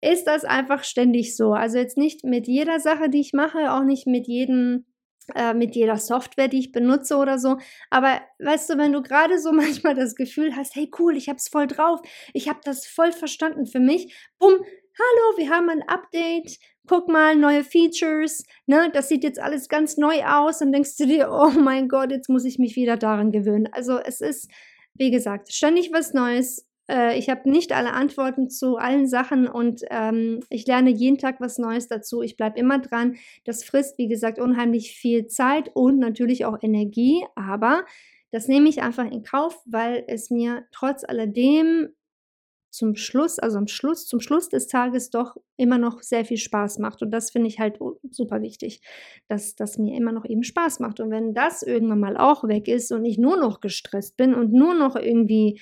ist 0.00 0.24
das 0.24 0.44
einfach 0.44 0.82
ständig 0.84 1.36
so. 1.36 1.52
Also 1.52 1.78
jetzt 1.78 1.96
nicht 1.96 2.24
mit 2.24 2.48
jeder 2.48 2.80
Sache, 2.80 3.08
die 3.08 3.20
ich 3.20 3.32
mache, 3.32 3.72
auch 3.72 3.84
nicht 3.84 4.06
mit 4.06 4.26
jedem 4.26 4.86
äh, 5.34 5.54
mit 5.54 5.74
jeder 5.74 5.96
Software, 5.96 6.48
die 6.48 6.58
ich 6.58 6.72
benutze 6.72 7.16
oder 7.16 7.38
so. 7.38 7.58
Aber 7.90 8.20
weißt 8.38 8.70
du, 8.70 8.78
wenn 8.78 8.92
du 8.92 9.02
gerade 9.02 9.38
so 9.38 9.52
manchmal 9.52 9.94
das 9.94 10.14
Gefühl 10.14 10.56
hast, 10.56 10.74
hey 10.74 10.90
cool, 10.98 11.16
ich 11.16 11.28
hab's 11.28 11.48
voll 11.48 11.66
drauf, 11.66 12.00
ich 12.32 12.48
hab 12.48 12.62
das 12.62 12.86
voll 12.86 13.12
verstanden 13.12 13.66
für 13.66 13.80
mich, 13.80 14.14
bumm, 14.38 14.54
hallo, 14.54 15.36
wir 15.36 15.50
haben 15.50 15.68
ein 15.70 15.82
Update, 15.88 16.58
guck 16.86 17.08
mal, 17.08 17.36
neue 17.36 17.64
Features, 17.64 18.44
ne, 18.66 18.90
das 18.92 19.08
sieht 19.08 19.24
jetzt 19.24 19.40
alles 19.40 19.68
ganz 19.68 19.96
neu 19.96 20.24
aus 20.24 20.60
und 20.60 20.72
denkst 20.72 20.96
du 20.96 21.06
dir, 21.06 21.30
oh 21.32 21.50
mein 21.50 21.88
Gott, 21.88 22.10
jetzt 22.10 22.28
muss 22.28 22.44
ich 22.44 22.58
mich 22.58 22.76
wieder 22.76 22.96
daran 22.96 23.32
gewöhnen. 23.32 23.68
Also 23.72 23.98
es 23.98 24.20
ist, 24.20 24.50
wie 24.94 25.10
gesagt, 25.10 25.52
ständig 25.52 25.92
was 25.92 26.12
Neues, 26.12 26.66
äh, 26.88 27.18
ich 27.18 27.28
habe 27.30 27.48
nicht 27.50 27.72
alle 27.72 27.92
Antworten 27.92 28.50
zu 28.50 28.76
allen 28.76 29.06
Sachen 29.06 29.46
und 29.46 29.82
ähm, 29.90 30.40
ich 30.50 30.66
lerne 30.66 30.90
jeden 30.90 31.18
Tag 31.18 31.40
was 31.40 31.58
Neues 31.58 31.88
dazu. 31.88 32.22
Ich 32.22 32.36
bleibe 32.36 32.58
immer 32.58 32.78
dran. 32.78 33.16
Das 33.44 33.64
frisst, 33.64 33.98
wie 33.98 34.08
gesagt, 34.08 34.38
unheimlich 34.38 34.92
viel 34.92 35.26
Zeit 35.26 35.70
und 35.74 35.98
natürlich 35.98 36.44
auch 36.44 36.58
Energie, 36.62 37.24
aber 37.34 37.84
das 38.30 38.48
nehme 38.48 38.68
ich 38.68 38.82
einfach 38.82 39.10
in 39.10 39.22
Kauf, 39.22 39.60
weil 39.66 40.04
es 40.08 40.30
mir 40.30 40.64
trotz 40.72 41.04
alledem 41.04 41.90
zum 42.70 42.96
Schluss, 42.96 43.38
also 43.38 43.58
am 43.58 43.66
Schluss, 43.66 44.06
zum 44.06 44.20
Schluss 44.20 44.48
des 44.48 44.66
Tages 44.66 45.10
doch 45.10 45.36
immer 45.58 45.76
noch 45.76 46.00
sehr 46.00 46.24
viel 46.24 46.38
Spaß 46.38 46.78
macht. 46.78 47.02
Und 47.02 47.10
das 47.10 47.30
finde 47.30 47.48
ich 47.48 47.60
halt 47.60 47.78
super 48.10 48.40
wichtig, 48.40 48.80
dass 49.28 49.54
das 49.54 49.76
mir 49.76 49.94
immer 49.94 50.12
noch 50.12 50.24
eben 50.24 50.42
Spaß 50.42 50.80
macht. 50.80 50.98
Und 50.98 51.10
wenn 51.10 51.34
das 51.34 51.62
irgendwann 51.62 52.00
mal 52.00 52.16
auch 52.16 52.48
weg 52.48 52.68
ist 52.68 52.90
und 52.90 53.04
ich 53.04 53.18
nur 53.18 53.36
noch 53.36 53.60
gestresst 53.60 54.16
bin 54.16 54.32
und 54.32 54.54
nur 54.54 54.72
noch 54.72 54.96
irgendwie 54.96 55.60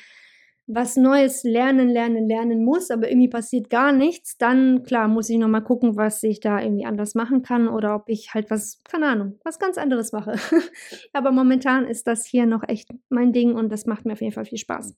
was 0.73 0.97
Neues 0.97 1.43
lernen, 1.43 1.89
lernen, 1.89 2.29
lernen 2.29 2.65
muss, 2.65 2.91
aber 2.91 3.11
irgendwie 3.11 3.29
passiert 3.29 3.71
gar 3.71 3.93
nichts, 3.93 4.39
dann 4.39 4.85
klar 4.85 5.09
muss 5.09 5.29
ich 5.29 5.39
nochmal 5.39 5.65
gucken, 5.65 5.97
was 5.97 6.23
ich 6.23 6.41
da 6.41 6.61
irgendwie 6.61 6.85
anders 6.85 7.15
machen 7.15 7.43
kann 7.43 7.69
oder 7.69 7.97
ob 7.97 8.09
ich 8.09 8.35
halt 8.35 8.51
was, 8.51 8.81
keine 8.85 9.09
Ahnung, 9.09 9.39
was 9.45 9.59
ganz 9.59 9.79
anderes 9.79 10.13
mache. 10.13 10.35
aber 11.13 11.33
momentan 11.33 11.85
ist 11.87 12.07
das 12.07 12.25
hier 12.25 12.47
noch 12.47 12.63
echt 12.69 12.91
mein 13.09 13.33
Ding 13.33 13.55
und 13.55 13.71
das 13.71 13.87
macht 13.87 14.05
mir 14.05 14.13
auf 14.13 14.21
jeden 14.21 14.33
Fall 14.33 14.45
viel 14.45 14.59
Spaß. 14.59 14.95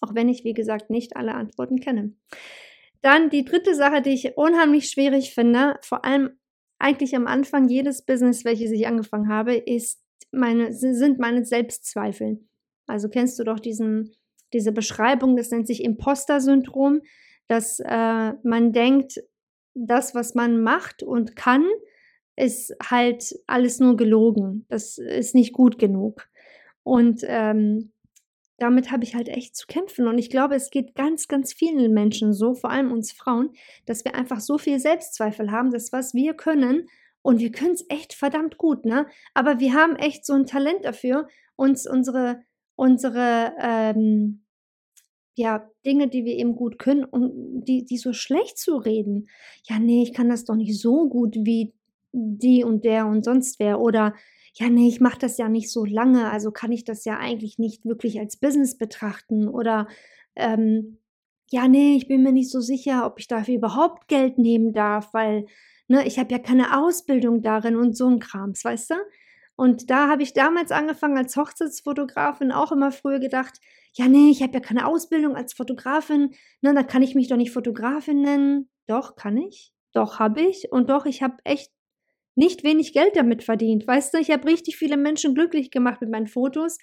Auch 0.00 0.14
wenn 0.14 0.28
ich, 0.28 0.44
wie 0.44 0.54
gesagt, 0.54 0.90
nicht 0.90 1.16
alle 1.16 1.34
Antworten 1.34 1.80
kenne. 1.80 2.14
Dann 3.00 3.30
die 3.30 3.44
dritte 3.44 3.74
Sache, 3.74 4.02
die 4.02 4.10
ich 4.10 4.36
unheimlich 4.36 4.88
schwierig 4.88 5.32
finde, 5.32 5.76
vor 5.82 6.04
allem 6.04 6.30
eigentlich 6.78 7.14
am 7.14 7.26
Anfang 7.26 7.68
jedes 7.68 8.04
Business, 8.04 8.44
welches 8.44 8.70
ich 8.70 8.86
angefangen 8.86 9.28
habe, 9.28 9.54
ist 9.54 10.00
meine, 10.32 10.72
sind 10.72 11.18
meine 11.18 11.44
Selbstzweifel. 11.44 12.40
Also 12.86 13.08
kennst 13.08 13.38
du 13.38 13.44
doch 13.44 13.60
diesen, 13.60 14.14
diese 14.52 14.72
Beschreibung, 14.72 15.36
das 15.36 15.50
nennt 15.50 15.66
sich 15.66 15.82
Imposter-Syndrom, 15.84 17.00
dass 17.48 17.80
äh, 17.80 18.32
man 18.42 18.72
denkt, 18.72 19.22
das, 19.74 20.14
was 20.14 20.34
man 20.34 20.60
macht 20.60 21.02
und 21.02 21.36
kann, 21.36 21.64
ist 22.36 22.74
halt 22.82 23.34
alles 23.46 23.80
nur 23.80 23.96
gelogen. 23.96 24.66
Das 24.68 24.98
ist 24.98 25.34
nicht 25.34 25.52
gut 25.52 25.78
genug. 25.78 26.28
Und 26.82 27.20
ähm, 27.24 27.92
damit 28.58 28.90
habe 28.90 29.04
ich 29.04 29.14
halt 29.14 29.28
echt 29.28 29.56
zu 29.56 29.66
kämpfen. 29.66 30.08
Und 30.08 30.18
ich 30.18 30.30
glaube, 30.30 30.56
es 30.56 30.70
geht 30.70 30.94
ganz, 30.94 31.28
ganz 31.28 31.52
vielen 31.52 31.92
Menschen 31.92 32.32
so, 32.32 32.54
vor 32.54 32.70
allem 32.70 32.92
uns 32.92 33.12
Frauen, 33.12 33.50
dass 33.86 34.04
wir 34.04 34.14
einfach 34.14 34.40
so 34.40 34.58
viel 34.58 34.80
Selbstzweifel 34.80 35.50
haben, 35.50 35.70
dass 35.70 35.92
was 35.92 36.14
wir 36.14 36.34
können, 36.34 36.88
und 37.22 37.40
wir 37.40 37.52
können 37.52 37.72
es 37.72 37.84
echt 37.88 38.14
verdammt 38.14 38.58
gut, 38.58 38.84
ne? 38.84 39.06
Aber 39.34 39.60
wir 39.60 39.74
haben 39.74 39.96
echt 39.96 40.24
so 40.24 40.34
ein 40.34 40.46
Talent 40.46 40.84
dafür, 40.84 41.28
uns 41.56 41.86
unsere, 41.86 42.42
unsere, 42.78 43.52
ähm, 43.60 44.44
ja, 45.34 45.68
Dinge, 45.84 46.08
die 46.08 46.24
wir 46.24 46.36
eben 46.36 46.56
gut 46.56 46.78
können, 46.78 47.04
um 47.04 47.64
die, 47.64 47.84
die 47.84 47.98
so 47.98 48.12
schlecht 48.12 48.58
zu 48.58 48.76
reden. 48.76 49.28
Ja, 49.64 49.78
nee, 49.78 50.02
ich 50.02 50.12
kann 50.12 50.28
das 50.28 50.44
doch 50.44 50.54
nicht 50.56 50.80
so 50.80 51.08
gut 51.08 51.34
wie 51.36 51.74
die 52.12 52.64
und 52.64 52.84
der 52.84 53.06
und 53.06 53.24
sonst 53.24 53.58
wer. 53.58 53.80
Oder 53.80 54.14
ja, 54.54 54.68
nee, 54.68 54.88
ich 54.88 55.00
mache 55.00 55.18
das 55.18 55.38
ja 55.38 55.48
nicht 55.48 55.70
so 55.70 55.84
lange, 55.84 56.30
also 56.30 56.50
kann 56.50 56.72
ich 56.72 56.84
das 56.84 57.04
ja 57.04 57.18
eigentlich 57.18 57.58
nicht 57.58 57.84
wirklich 57.84 58.18
als 58.18 58.36
Business 58.38 58.76
betrachten 58.78 59.48
oder 59.48 59.86
ähm, 60.36 60.98
ja, 61.50 61.68
nee, 61.68 61.96
ich 61.96 62.08
bin 62.08 62.22
mir 62.22 62.32
nicht 62.32 62.50
so 62.50 62.60
sicher, 62.60 63.06
ob 63.06 63.18
ich 63.20 63.28
dafür 63.28 63.54
überhaupt 63.54 64.08
Geld 64.08 64.38
nehmen 64.38 64.72
darf, 64.72 65.14
weil 65.14 65.46
ne, 65.88 66.06
ich 66.06 66.18
habe 66.18 66.32
ja 66.32 66.38
keine 66.38 66.78
Ausbildung 66.78 67.42
darin 67.42 67.76
und 67.76 67.96
so 67.96 68.08
ein 68.08 68.18
Krams, 68.18 68.64
weißt 68.64 68.90
du? 68.90 68.94
Und 69.58 69.90
da 69.90 70.06
habe 70.08 70.22
ich 70.22 70.34
damals 70.34 70.70
angefangen 70.70 71.18
als 71.18 71.36
Hochzeitsfotografin 71.36 72.52
auch 72.52 72.70
immer 72.70 72.92
früher 72.92 73.18
gedacht, 73.18 73.58
ja, 73.92 74.06
nee, 74.06 74.30
ich 74.30 74.40
habe 74.40 74.52
ja 74.52 74.60
keine 74.60 74.86
Ausbildung 74.86 75.34
als 75.34 75.52
Fotografin, 75.52 76.30
ne, 76.60 76.74
dann 76.74 76.86
kann 76.86 77.02
ich 77.02 77.16
mich 77.16 77.26
doch 77.26 77.36
nicht 77.36 77.50
Fotografin 77.50 78.22
nennen. 78.22 78.70
Doch, 78.86 79.16
kann 79.16 79.36
ich. 79.36 79.72
Doch, 79.92 80.20
habe 80.20 80.42
ich. 80.42 80.70
Und 80.70 80.90
doch, 80.90 81.06
ich 81.06 81.24
habe 81.24 81.38
echt 81.42 81.72
nicht 82.36 82.62
wenig 82.62 82.92
Geld 82.92 83.16
damit 83.16 83.42
verdient. 83.42 83.84
Weißt 83.84 84.14
du, 84.14 84.18
ich 84.18 84.30
habe 84.30 84.46
richtig 84.46 84.76
viele 84.76 84.96
Menschen 84.96 85.34
glücklich 85.34 85.72
gemacht 85.72 86.00
mit 86.02 86.10
meinen 86.10 86.28
Fotos. 86.28 86.78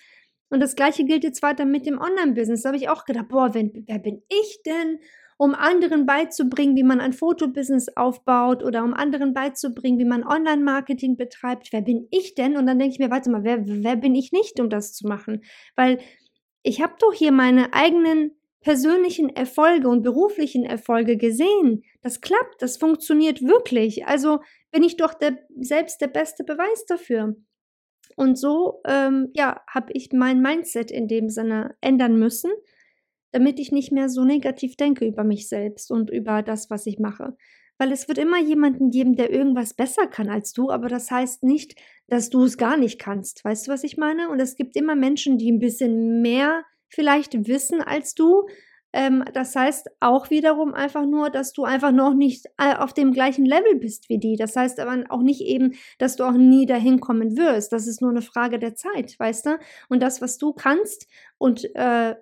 Und 0.49 0.59
das 0.59 0.75
gleiche 0.75 1.05
gilt 1.05 1.23
jetzt 1.23 1.41
weiter 1.43 1.63
mit 1.63 1.85
dem 1.85 1.97
Online-Business. 1.97 2.63
Da 2.63 2.69
habe 2.69 2.77
ich 2.77 2.89
auch 2.89 3.05
gedacht, 3.05 3.29
boah, 3.29 3.53
wenn, 3.53 3.85
wer 3.87 3.99
bin 3.99 4.21
ich 4.27 4.59
denn, 4.65 4.99
um 5.37 5.53
anderen 5.53 6.05
beizubringen, 6.05 6.75
wie 6.75 6.83
man 6.83 7.01
ein 7.01 7.13
Fotobusiness 7.13 7.89
aufbaut 7.95 8.63
oder 8.63 8.83
um 8.83 8.93
anderen 8.93 9.33
beizubringen, 9.33 9.99
wie 9.99 10.05
man 10.05 10.25
Online-Marketing 10.25 11.17
betreibt. 11.17 11.73
Wer 11.73 11.81
bin 11.81 12.07
ich 12.11 12.35
denn? 12.35 12.55
Und 12.55 12.67
dann 12.67 12.79
denke 12.79 12.93
ich 12.93 12.99
mir, 12.99 13.11
warte 13.11 13.29
mal, 13.29 13.43
wer, 13.43 13.59
wer 13.65 13.95
bin 13.97 14.15
ich 14.15 14.31
nicht, 14.31 14.59
um 14.59 14.69
das 14.69 14.93
zu 14.93 15.07
machen? 15.07 15.43
Weil 15.75 15.99
ich 16.63 16.81
habe 16.81 16.95
doch 16.99 17.13
hier 17.13 17.31
meine 17.31 17.73
eigenen 17.73 18.31
persönlichen 18.61 19.29
Erfolge 19.29 19.87
und 19.89 20.01
beruflichen 20.01 20.63
Erfolge 20.63 21.17
gesehen. 21.17 21.83
Das 22.01 22.21
klappt, 22.21 22.61
das 22.61 22.77
funktioniert 22.77 23.43
wirklich. 23.43 24.07
Also 24.07 24.39
bin 24.71 24.81
ich 24.81 24.97
doch 24.97 25.13
der, 25.13 25.37
selbst 25.59 26.01
der 26.01 26.07
beste 26.07 26.43
Beweis 26.43 26.85
dafür. 26.87 27.35
Und 28.15 28.39
so, 28.39 28.81
ähm, 28.87 29.29
ja, 29.33 29.61
habe 29.67 29.91
ich 29.93 30.09
mein 30.13 30.41
Mindset 30.41 30.89
in 30.89 31.07
dem 31.07 31.29
Sinne 31.29 31.75
ändern 31.81 32.17
müssen, 32.17 32.51
damit 33.35 33.59
ich 33.59 33.73
nicht 33.73 33.91
mehr 33.91 34.07
so 34.07 34.23
negativ 34.23 34.77
denke 34.77 35.05
über 35.05 35.25
mich 35.25 35.49
selbst 35.49 35.91
und 35.91 36.09
über 36.09 36.41
das, 36.41 36.69
was 36.69 36.85
ich 36.85 36.99
mache. 36.99 37.35
Weil 37.77 37.91
es 37.91 38.07
wird 38.07 38.17
immer 38.17 38.39
jemanden 38.39 38.91
geben, 38.91 39.17
der 39.17 39.29
irgendwas 39.29 39.73
besser 39.73 40.07
kann 40.07 40.29
als 40.29 40.53
du, 40.53 40.71
aber 40.71 40.87
das 40.87 41.11
heißt 41.11 41.43
nicht, 41.43 41.75
dass 42.07 42.29
du 42.29 42.45
es 42.45 42.57
gar 42.57 42.77
nicht 42.77 42.97
kannst. 42.97 43.43
Weißt 43.43 43.67
du, 43.67 43.71
was 43.71 43.83
ich 43.83 43.97
meine? 43.97 44.29
Und 44.29 44.39
es 44.39 44.55
gibt 44.55 44.77
immer 44.77 44.95
Menschen, 44.95 45.37
die 45.37 45.51
ein 45.51 45.59
bisschen 45.59 46.21
mehr 46.21 46.63
vielleicht 46.87 47.45
wissen 47.45 47.81
als 47.81 48.13
du, 48.13 48.45
ähm, 48.95 49.25
das 49.33 49.53
heißt 49.57 49.89
auch 49.99 50.29
wiederum 50.29 50.73
einfach 50.73 51.05
nur, 51.05 51.29
dass 51.29 51.51
du 51.51 51.65
einfach 51.65 51.91
noch 51.91 52.13
nicht 52.13 52.45
äh, 52.57 52.75
auf 52.77 52.93
dem 52.93 53.11
gleichen 53.11 53.45
Level 53.45 53.75
bist 53.75 54.07
wie 54.07 54.19
die. 54.19 54.37
Das 54.37 54.55
heißt 54.55 54.79
aber 54.79 55.03
auch 55.09 55.21
nicht 55.21 55.41
eben, 55.41 55.73
dass 55.99 56.15
du 56.15 56.23
auch 56.23 56.31
nie 56.31 56.65
dahin 56.65 57.01
kommen 57.01 57.35
wirst. 57.35 57.73
Das 57.73 57.87
ist 57.87 58.01
nur 58.01 58.11
eine 58.11 58.21
Frage 58.21 58.57
der 58.57 58.75
Zeit, 58.75 59.19
weißt 59.19 59.47
du? 59.47 59.59
Und 59.89 60.01
das, 60.01 60.21
was 60.21 60.37
du 60.37 60.53
kannst 60.53 61.07
und 61.37 61.65
äh, 61.75 62.15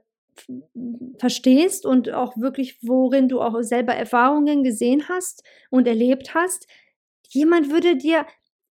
verstehst 1.17 1.85
und 1.85 2.11
auch 2.11 2.37
wirklich, 2.37 2.79
worin 2.81 3.29
du 3.29 3.41
auch 3.41 3.61
selber 3.61 3.93
Erfahrungen 3.93 4.63
gesehen 4.63 5.07
hast 5.09 5.43
und 5.69 5.87
erlebt 5.87 6.33
hast, 6.33 6.67
jemand 7.29 7.71
würde 7.71 7.95
dir 7.95 8.25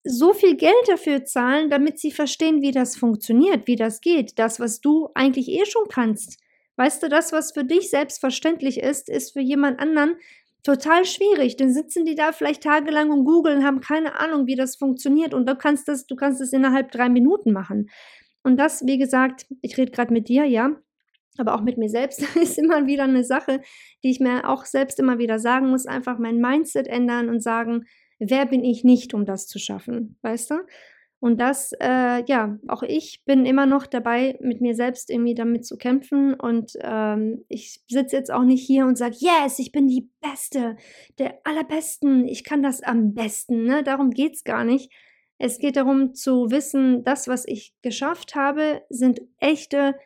so 0.04 0.32
viel 0.32 0.56
Geld 0.56 0.74
dafür 0.86 1.24
zahlen, 1.24 1.70
damit 1.70 1.98
sie 1.98 2.12
verstehen, 2.12 2.62
wie 2.62 2.70
das 2.70 2.96
funktioniert, 2.96 3.66
wie 3.66 3.76
das 3.76 4.00
geht, 4.00 4.38
das, 4.38 4.60
was 4.60 4.80
du 4.80 5.10
eigentlich 5.14 5.48
eh 5.48 5.66
schon 5.66 5.88
kannst. 5.88 6.38
Weißt 6.76 7.02
du, 7.02 7.08
das, 7.08 7.32
was 7.32 7.52
für 7.52 7.64
dich 7.64 7.90
selbstverständlich 7.90 8.80
ist, 8.80 9.08
ist 9.08 9.32
für 9.32 9.40
jemand 9.40 9.80
anderen 9.80 10.16
total 10.62 11.04
schwierig. 11.04 11.56
Dann 11.56 11.72
sitzen 11.72 12.04
die 12.04 12.14
da 12.14 12.32
vielleicht 12.32 12.62
tagelang 12.62 13.10
und 13.10 13.24
googeln, 13.24 13.64
haben 13.64 13.80
keine 13.80 14.18
Ahnung, 14.18 14.46
wie 14.46 14.54
das 14.54 14.76
funktioniert. 14.76 15.34
Und 15.34 15.48
du 15.48 15.56
kannst 15.56 15.88
das, 15.88 16.06
du 16.06 16.14
kannst 16.14 16.40
es 16.40 16.52
innerhalb 16.52 16.92
drei 16.92 17.08
Minuten 17.08 17.52
machen. 17.52 17.90
Und 18.42 18.56
das, 18.58 18.86
wie 18.86 18.98
gesagt, 18.98 19.46
ich 19.60 19.76
rede 19.76 19.90
gerade 19.90 20.12
mit 20.12 20.28
dir, 20.28 20.44
ja, 20.44 20.70
aber 21.38 21.54
auch 21.54 21.62
mit 21.62 21.78
mir 21.78 21.88
selbst 21.88 22.22
ist 22.36 22.58
immer 22.58 22.86
wieder 22.86 23.04
eine 23.04 23.24
Sache, 23.24 23.60
die 24.04 24.10
ich 24.10 24.20
mir 24.20 24.48
auch 24.48 24.64
selbst 24.64 24.98
immer 24.98 25.18
wieder 25.18 25.38
sagen 25.38 25.70
muss, 25.70 25.86
einfach 25.86 26.18
mein 26.18 26.38
Mindset 26.38 26.86
ändern 26.86 27.28
und 27.28 27.42
sagen, 27.42 27.84
wer 28.18 28.46
bin 28.46 28.64
ich 28.64 28.84
nicht, 28.84 29.14
um 29.14 29.24
das 29.24 29.46
zu 29.46 29.58
schaffen, 29.58 30.18
weißt 30.22 30.50
du? 30.50 30.56
Und 31.20 31.40
das, 31.40 31.72
äh, 31.80 32.22
ja, 32.26 32.58
auch 32.68 32.84
ich 32.84 33.24
bin 33.24 33.44
immer 33.44 33.66
noch 33.66 33.86
dabei, 33.86 34.38
mit 34.40 34.60
mir 34.60 34.76
selbst 34.76 35.10
irgendwie 35.10 35.34
damit 35.34 35.66
zu 35.66 35.76
kämpfen. 35.76 36.34
Und 36.34 36.72
ähm, 36.80 37.44
ich 37.48 37.82
sitze 37.88 38.16
jetzt 38.16 38.30
auch 38.30 38.44
nicht 38.44 38.64
hier 38.64 38.86
und 38.86 38.96
sage, 38.96 39.16
yes, 39.18 39.58
ich 39.58 39.72
bin 39.72 39.88
die 39.88 40.08
Beste, 40.20 40.76
der 41.18 41.40
Allerbesten, 41.42 42.24
ich 42.24 42.44
kann 42.44 42.62
das 42.62 42.82
am 42.82 43.14
besten. 43.14 43.64
Ne? 43.64 43.82
Darum 43.82 44.10
geht 44.10 44.34
es 44.34 44.44
gar 44.44 44.62
nicht. 44.62 44.92
Es 45.38 45.58
geht 45.58 45.76
darum 45.76 46.14
zu 46.14 46.50
wissen, 46.50 47.02
das, 47.04 47.26
was 47.26 47.46
ich 47.46 47.74
geschafft 47.82 48.36
habe, 48.36 48.82
sind 48.88 49.20
echte, 49.38 49.96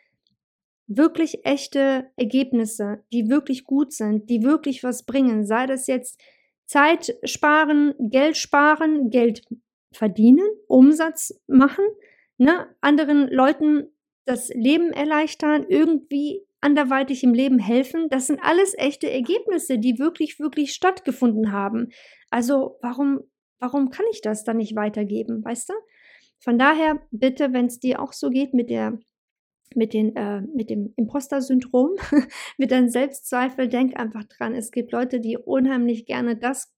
wirklich 0.97 1.45
echte 1.45 2.11
Ergebnisse, 2.17 3.03
die 3.13 3.29
wirklich 3.29 3.65
gut 3.65 3.93
sind, 3.93 4.29
die 4.31 4.43
wirklich 4.43 4.83
was 4.83 5.05
bringen. 5.05 5.45
Sei 5.47 5.67
das 5.67 5.87
jetzt 5.87 6.21
Zeit 6.67 7.15
sparen, 7.25 7.95
Geld 7.99 8.37
sparen, 8.37 9.11
Geld 9.11 9.43
verdienen, 9.93 10.47
Umsatz 10.69 11.39
machen, 11.47 11.85
ne, 12.39 12.67
anderen 12.81 13.29
Leuten 13.29 13.89
das 14.25 14.49
Leben 14.49 14.93
erleichtern, 14.93 15.67
irgendwie 15.69 16.47
anderweitig 16.61 17.25
im 17.25 17.35
Leben 17.35 17.59
helfen. 17.59 18.09
Das 18.09 18.29
sind 18.29 18.41
alles 18.43 18.75
echte 18.79 19.11
Ergebnisse, 19.11 19.79
die 19.79 19.99
wirklich, 19.99 20.39
wirklich 20.39 20.73
stattgefunden 20.73 21.53
haben. 21.53 21.89
Also 22.31 22.79
warum, 22.81 23.21
warum 23.59 23.91
kann 23.91 24.07
ich 24.13 24.23
das 24.23 24.45
dann 24.45 24.59
nicht 24.59 24.77
weitergeben, 24.77 25.45
weißt 25.45 25.69
du? 25.69 25.75
Von 26.39 26.59
daher 26.59 27.01
bitte, 27.11 27.53
wenn 27.53 27.67
es 27.67 27.79
dir 27.81 28.01
auch 28.01 28.13
so 28.13 28.31
geht 28.31 28.55
mit 28.55 28.71
der 28.71 28.99
mit, 29.77 29.95
den, 29.95 30.15
äh, 30.17 30.41
mit 30.41 30.71
dem 30.71 30.93
Imposter-Syndrom, 30.97 31.97
mit 32.59 32.71
deinem 32.71 32.89
Selbstzweifel, 32.89 33.69
denk 33.69 33.99
einfach 33.99 34.25
dran, 34.25 34.55
es 34.55 34.71
gibt 34.71 34.93
Leute, 34.93 35.21
die 35.21 35.37
unheimlich 35.37 36.07
gerne 36.07 36.37
das 36.37 36.73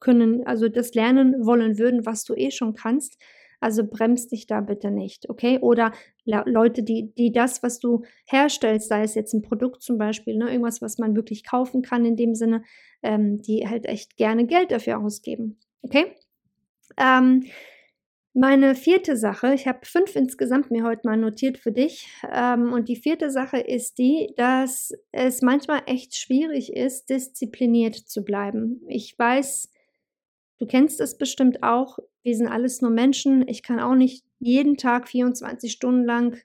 können, 0.00 0.46
also 0.46 0.68
das 0.68 0.94
lernen 0.94 1.46
wollen 1.46 1.78
würden, 1.78 2.04
was 2.06 2.24
du 2.24 2.34
eh 2.34 2.50
schon 2.50 2.74
kannst. 2.74 3.18
Also 3.60 3.82
bremst 3.86 4.30
dich 4.30 4.46
da 4.46 4.60
bitte 4.60 4.90
nicht, 4.90 5.30
okay? 5.30 5.58
Oder 5.58 5.92
Leute, 6.26 6.82
die, 6.82 7.14
die 7.14 7.32
das, 7.32 7.62
was 7.62 7.78
du 7.78 8.02
herstellst, 8.26 8.88
sei 8.88 9.02
es 9.04 9.14
jetzt 9.14 9.32
ein 9.32 9.40
Produkt 9.40 9.82
zum 9.82 9.96
Beispiel, 9.96 10.36
ne, 10.36 10.50
irgendwas, 10.50 10.82
was 10.82 10.98
man 10.98 11.16
wirklich 11.16 11.44
kaufen 11.44 11.80
kann 11.80 12.04
in 12.04 12.16
dem 12.16 12.34
Sinne, 12.34 12.62
ähm, 13.02 13.40
die 13.40 13.66
halt 13.66 13.86
echt 13.86 14.18
gerne 14.18 14.46
Geld 14.46 14.70
dafür 14.70 14.98
ausgeben, 14.98 15.58
okay? 15.80 16.14
Ähm, 16.98 17.44
meine 18.34 18.74
vierte 18.74 19.16
Sache, 19.16 19.54
ich 19.54 19.68
habe 19.68 19.80
fünf 19.84 20.16
insgesamt 20.16 20.72
mir 20.72 20.84
heute 20.84 21.02
mal 21.04 21.16
notiert 21.16 21.56
für 21.56 21.70
dich. 21.70 22.08
Ähm, 22.30 22.72
und 22.72 22.88
die 22.88 22.96
vierte 22.96 23.30
Sache 23.30 23.58
ist 23.58 23.98
die, 23.98 24.32
dass 24.36 24.92
es 25.12 25.40
manchmal 25.40 25.82
echt 25.86 26.16
schwierig 26.16 26.72
ist, 26.72 27.08
diszipliniert 27.10 27.94
zu 27.94 28.24
bleiben. 28.24 28.82
Ich 28.88 29.16
weiß, 29.16 29.70
du 30.58 30.66
kennst 30.66 31.00
es 31.00 31.16
bestimmt 31.16 31.62
auch. 31.62 31.98
Wir 32.24 32.36
sind 32.36 32.48
alles 32.48 32.82
nur 32.82 32.90
Menschen. 32.90 33.46
Ich 33.46 33.62
kann 33.62 33.78
auch 33.78 33.94
nicht 33.94 34.24
jeden 34.40 34.76
Tag 34.76 35.08
24 35.08 35.70
Stunden 35.70 36.04
lang, 36.04 36.36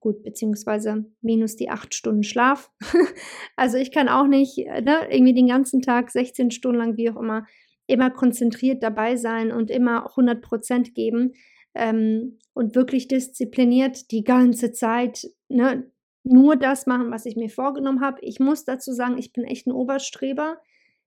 gut, 0.00 0.22
beziehungsweise 0.22 1.06
minus 1.22 1.56
die 1.56 1.70
acht 1.70 1.94
Stunden 1.94 2.24
Schlaf. 2.24 2.70
also 3.56 3.78
ich 3.78 3.90
kann 3.90 4.10
auch 4.10 4.26
nicht 4.26 4.58
ne, 4.58 5.08
irgendwie 5.10 5.34
den 5.34 5.48
ganzen 5.48 5.80
Tag 5.80 6.10
16 6.10 6.50
Stunden 6.50 6.78
lang, 6.78 6.96
wie 6.98 7.10
auch 7.10 7.16
immer, 7.16 7.46
immer 7.92 8.10
konzentriert 8.10 8.82
dabei 8.82 9.16
sein 9.16 9.52
und 9.52 9.70
immer 9.70 10.10
100 10.10 10.42
Prozent 10.42 10.94
geben 10.94 11.32
ähm, 11.74 12.38
und 12.54 12.74
wirklich 12.74 13.08
diszipliniert 13.08 14.10
die 14.10 14.24
ganze 14.24 14.72
Zeit 14.72 15.28
ne, 15.48 15.90
nur 16.24 16.56
das 16.56 16.86
machen, 16.86 17.10
was 17.10 17.26
ich 17.26 17.36
mir 17.36 17.50
vorgenommen 17.50 18.00
habe. 18.00 18.18
Ich 18.22 18.40
muss 18.40 18.64
dazu 18.64 18.92
sagen, 18.92 19.18
ich 19.18 19.32
bin 19.32 19.44
echt 19.44 19.66
ein 19.66 19.72
Oberstreber. 19.72 20.58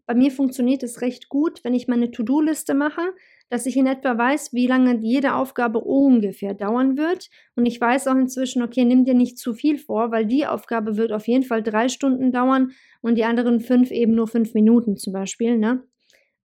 Bei 0.05 0.13
mir 0.13 0.29
funktioniert 0.31 0.83
es 0.83 1.01
recht 1.01 1.29
gut, 1.29 1.63
wenn 1.63 1.73
ich 1.73 1.87
meine 1.87 2.11
To-Do-Liste 2.11 2.75
mache, 2.75 3.01
dass 3.49 3.65
ich 3.65 3.75
in 3.75 3.87
etwa 3.87 4.17
weiß, 4.17 4.53
wie 4.53 4.67
lange 4.67 4.99
jede 5.01 5.33
Aufgabe 5.33 5.79
ungefähr 5.79 6.53
dauern 6.53 6.97
wird. 6.97 7.29
Und 7.55 7.65
ich 7.65 7.79
weiß 7.81 8.07
auch 8.07 8.15
inzwischen, 8.15 8.61
okay, 8.61 8.85
nimm 8.85 9.05
dir 9.05 9.15
nicht 9.15 9.39
zu 9.39 9.53
viel 9.53 9.77
vor, 9.79 10.11
weil 10.11 10.25
die 10.25 10.45
Aufgabe 10.45 10.97
wird 10.97 11.11
auf 11.11 11.27
jeden 11.27 11.43
Fall 11.43 11.63
drei 11.63 11.89
Stunden 11.89 12.31
dauern 12.31 12.71
und 13.01 13.15
die 13.15 13.23
anderen 13.23 13.59
fünf 13.59 13.89
eben 13.89 14.13
nur 14.13 14.27
fünf 14.27 14.53
Minuten 14.53 14.97
zum 14.97 15.13
Beispiel. 15.13 15.57
Ne? 15.57 15.83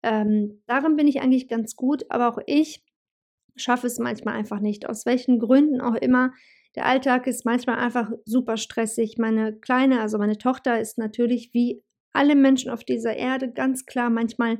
Ähm, 0.02 0.62
darin 0.66 0.96
bin 0.96 1.06
ich 1.06 1.20
eigentlich 1.20 1.48
ganz 1.48 1.76
gut, 1.76 2.04
aber 2.08 2.28
auch 2.28 2.38
ich 2.46 2.84
schaffe 3.56 3.86
es 3.86 3.98
manchmal 3.98 4.34
einfach 4.34 4.60
nicht. 4.60 4.88
Aus 4.88 5.06
welchen 5.06 5.38
Gründen 5.38 5.80
auch 5.80 5.94
immer. 5.94 6.32
Der 6.76 6.86
Alltag 6.86 7.26
ist 7.26 7.44
manchmal 7.44 7.76
einfach 7.78 8.10
super 8.24 8.56
stressig. 8.56 9.16
Meine 9.18 9.58
Kleine, 9.58 10.00
also 10.00 10.18
meine 10.18 10.38
Tochter, 10.38 10.80
ist 10.80 10.98
natürlich 10.98 11.50
wie 11.52 11.82
alle 12.12 12.34
Menschen 12.34 12.70
auf 12.70 12.84
dieser 12.84 13.16
Erde 13.16 13.52
ganz 13.52 13.86
klar 13.86 14.10
manchmal 14.10 14.58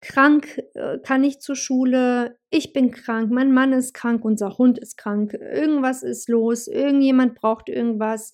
krank, 0.00 0.62
äh, 0.74 0.98
kann 0.98 1.22
nicht 1.22 1.42
zur 1.42 1.56
Schule, 1.56 2.38
ich 2.50 2.72
bin 2.72 2.90
krank, 2.90 3.30
mein 3.32 3.52
Mann 3.52 3.72
ist 3.72 3.94
krank, 3.94 4.24
unser 4.24 4.58
Hund 4.58 4.78
ist 4.78 4.96
krank, 4.96 5.34
irgendwas 5.34 6.02
ist 6.02 6.28
los, 6.28 6.68
irgendjemand 6.68 7.34
braucht 7.34 7.68
irgendwas. 7.68 8.32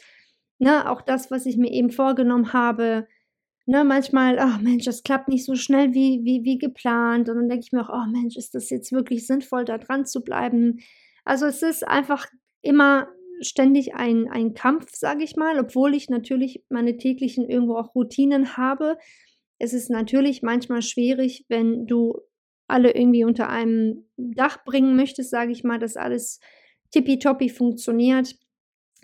Ne, 0.59 0.89
auch 0.91 1.03
das, 1.03 1.31
was 1.31 1.47
ich 1.47 1.57
mir 1.57 1.73
eben 1.73 1.91
vorgenommen 1.91 2.53
habe, 2.53 3.07
ne, 3.67 3.85
manchmal, 3.85 4.39
ach 4.39 4.61
Mensch, 4.61 4.85
das 4.85 5.03
klappt 5.03 5.29
nicht 5.29 5.45
so 5.45 5.55
schnell 5.55 5.95
wie, 5.95 6.21
wie, 6.25 6.45
wie 6.45 6.59
geplant. 6.59 7.29
Und 7.29 7.37
dann 7.37 7.49
denke 7.49 7.65
ich 7.65 7.73
mir 7.73 7.83
auch, 7.83 7.93
oh 7.93 8.11
Mensch, 8.11 8.37
ist 8.37 8.55
das 8.55 8.71
jetzt 8.71 8.93
wirklich 8.93 9.27
sinnvoll, 9.27 9.65
da 9.65 9.79
dran 9.79 10.07
zu 10.07 10.23
bleiben? 10.23 10.81
Also 11.25 11.47
es 11.47 11.63
ist 11.63 11.87
einfach 11.87 12.27
immer 12.63 13.09
ständig 13.41 13.95
ein, 13.95 14.29
ein 14.29 14.55
Kampf, 14.55 14.91
sage 14.95 15.25
ich 15.25 15.37
mal, 15.37 15.59
obwohl 15.59 15.95
ich 15.95 16.09
natürlich 16.09 16.65
meine 16.69 16.97
täglichen 16.97 17.49
irgendwo 17.49 17.77
auch 17.77 17.95
Routinen 17.95 18.57
habe. 18.57 18.97
Es 19.59 19.73
ist 19.73 19.91
natürlich 19.91 20.43
manchmal 20.43 20.83
schwierig, 20.83 21.45
wenn 21.49 21.87
du 21.87 22.21
alle 22.67 22.95
irgendwie 22.95 23.25
unter 23.25 23.49
einem 23.49 24.09
Dach 24.17 24.65
bringen 24.65 24.97
möchtest, 24.97 25.31
sage 25.31 25.53
ich 25.53 25.65
mal, 25.65 25.79
dass 25.79 25.97
alles 25.97 26.41
tippitoppi 26.91 27.49
funktioniert 27.49 28.37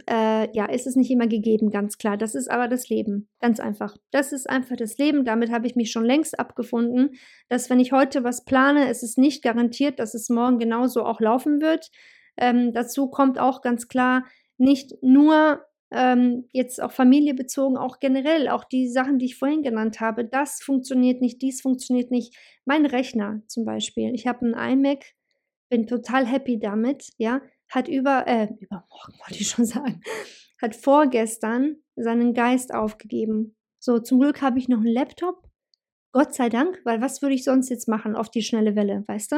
äh, 0.08 0.48
ja, 0.54 0.66
ist 0.66 0.86
es 0.86 0.96
nicht 0.96 1.10
immer 1.10 1.26
gegeben, 1.26 1.70
ganz 1.70 1.98
klar. 1.98 2.16
Das 2.16 2.34
ist 2.34 2.50
aber 2.50 2.68
das 2.68 2.88
Leben, 2.88 3.28
ganz 3.40 3.60
einfach. 3.60 3.96
Das 4.10 4.32
ist 4.32 4.48
einfach 4.48 4.76
das 4.76 4.98
Leben. 4.98 5.24
Damit 5.24 5.50
habe 5.50 5.66
ich 5.66 5.76
mich 5.76 5.90
schon 5.90 6.04
längst 6.04 6.38
abgefunden, 6.38 7.10
dass 7.48 7.70
wenn 7.70 7.80
ich 7.80 7.92
heute 7.92 8.24
was 8.24 8.44
plane, 8.44 8.88
es 8.88 9.02
ist 9.02 9.18
nicht 9.18 9.42
garantiert, 9.42 9.98
dass 9.98 10.14
es 10.14 10.28
morgen 10.28 10.58
genauso 10.58 11.04
auch 11.04 11.20
laufen 11.20 11.60
wird. 11.60 11.90
Ähm, 12.36 12.72
dazu 12.72 13.08
kommt 13.08 13.38
auch 13.38 13.62
ganz 13.62 13.88
klar 13.88 14.24
nicht 14.56 14.94
nur 15.02 15.64
ähm, 15.90 16.48
jetzt 16.52 16.82
auch 16.82 16.92
familiebezogen, 16.92 17.76
auch 17.76 17.98
generell, 17.98 18.48
auch 18.48 18.64
die 18.64 18.88
Sachen, 18.88 19.18
die 19.18 19.26
ich 19.26 19.36
vorhin 19.36 19.62
genannt 19.62 20.00
habe, 20.00 20.24
das 20.24 20.60
funktioniert 20.62 21.20
nicht, 21.20 21.42
dies 21.42 21.60
funktioniert 21.60 22.10
nicht. 22.10 22.36
Mein 22.64 22.86
Rechner 22.86 23.42
zum 23.48 23.64
Beispiel, 23.64 24.14
ich 24.14 24.26
habe 24.26 24.46
einen 24.46 24.84
iMac, 24.84 25.04
bin 25.68 25.86
total 25.86 26.26
happy 26.26 26.58
damit, 26.58 27.08
ja, 27.16 27.40
hat 27.70 27.88
über, 27.88 28.26
äh, 28.26 28.48
übermorgen 28.58 29.14
wollte 29.18 29.40
ich 29.40 29.48
schon 29.48 29.64
sagen, 29.64 30.02
hat 30.60 30.76
vorgestern 30.76 31.76
seinen 31.96 32.34
Geist 32.34 32.74
aufgegeben. 32.74 33.56
So, 33.78 33.98
zum 33.98 34.20
Glück 34.20 34.42
habe 34.42 34.58
ich 34.58 34.68
noch 34.68 34.78
einen 34.78 34.92
Laptop. 34.92 35.48
Gott 36.12 36.34
sei 36.34 36.48
Dank, 36.48 36.80
weil 36.84 37.00
was 37.00 37.22
würde 37.22 37.36
ich 37.36 37.44
sonst 37.44 37.70
jetzt 37.70 37.88
machen 37.88 38.16
auf 38.16 38.30
die 38.30 38.42
schnelle 38.42 38.74
Welle, 38.74 39.04
weißt 39.06 39.32
du? 39.32 39.36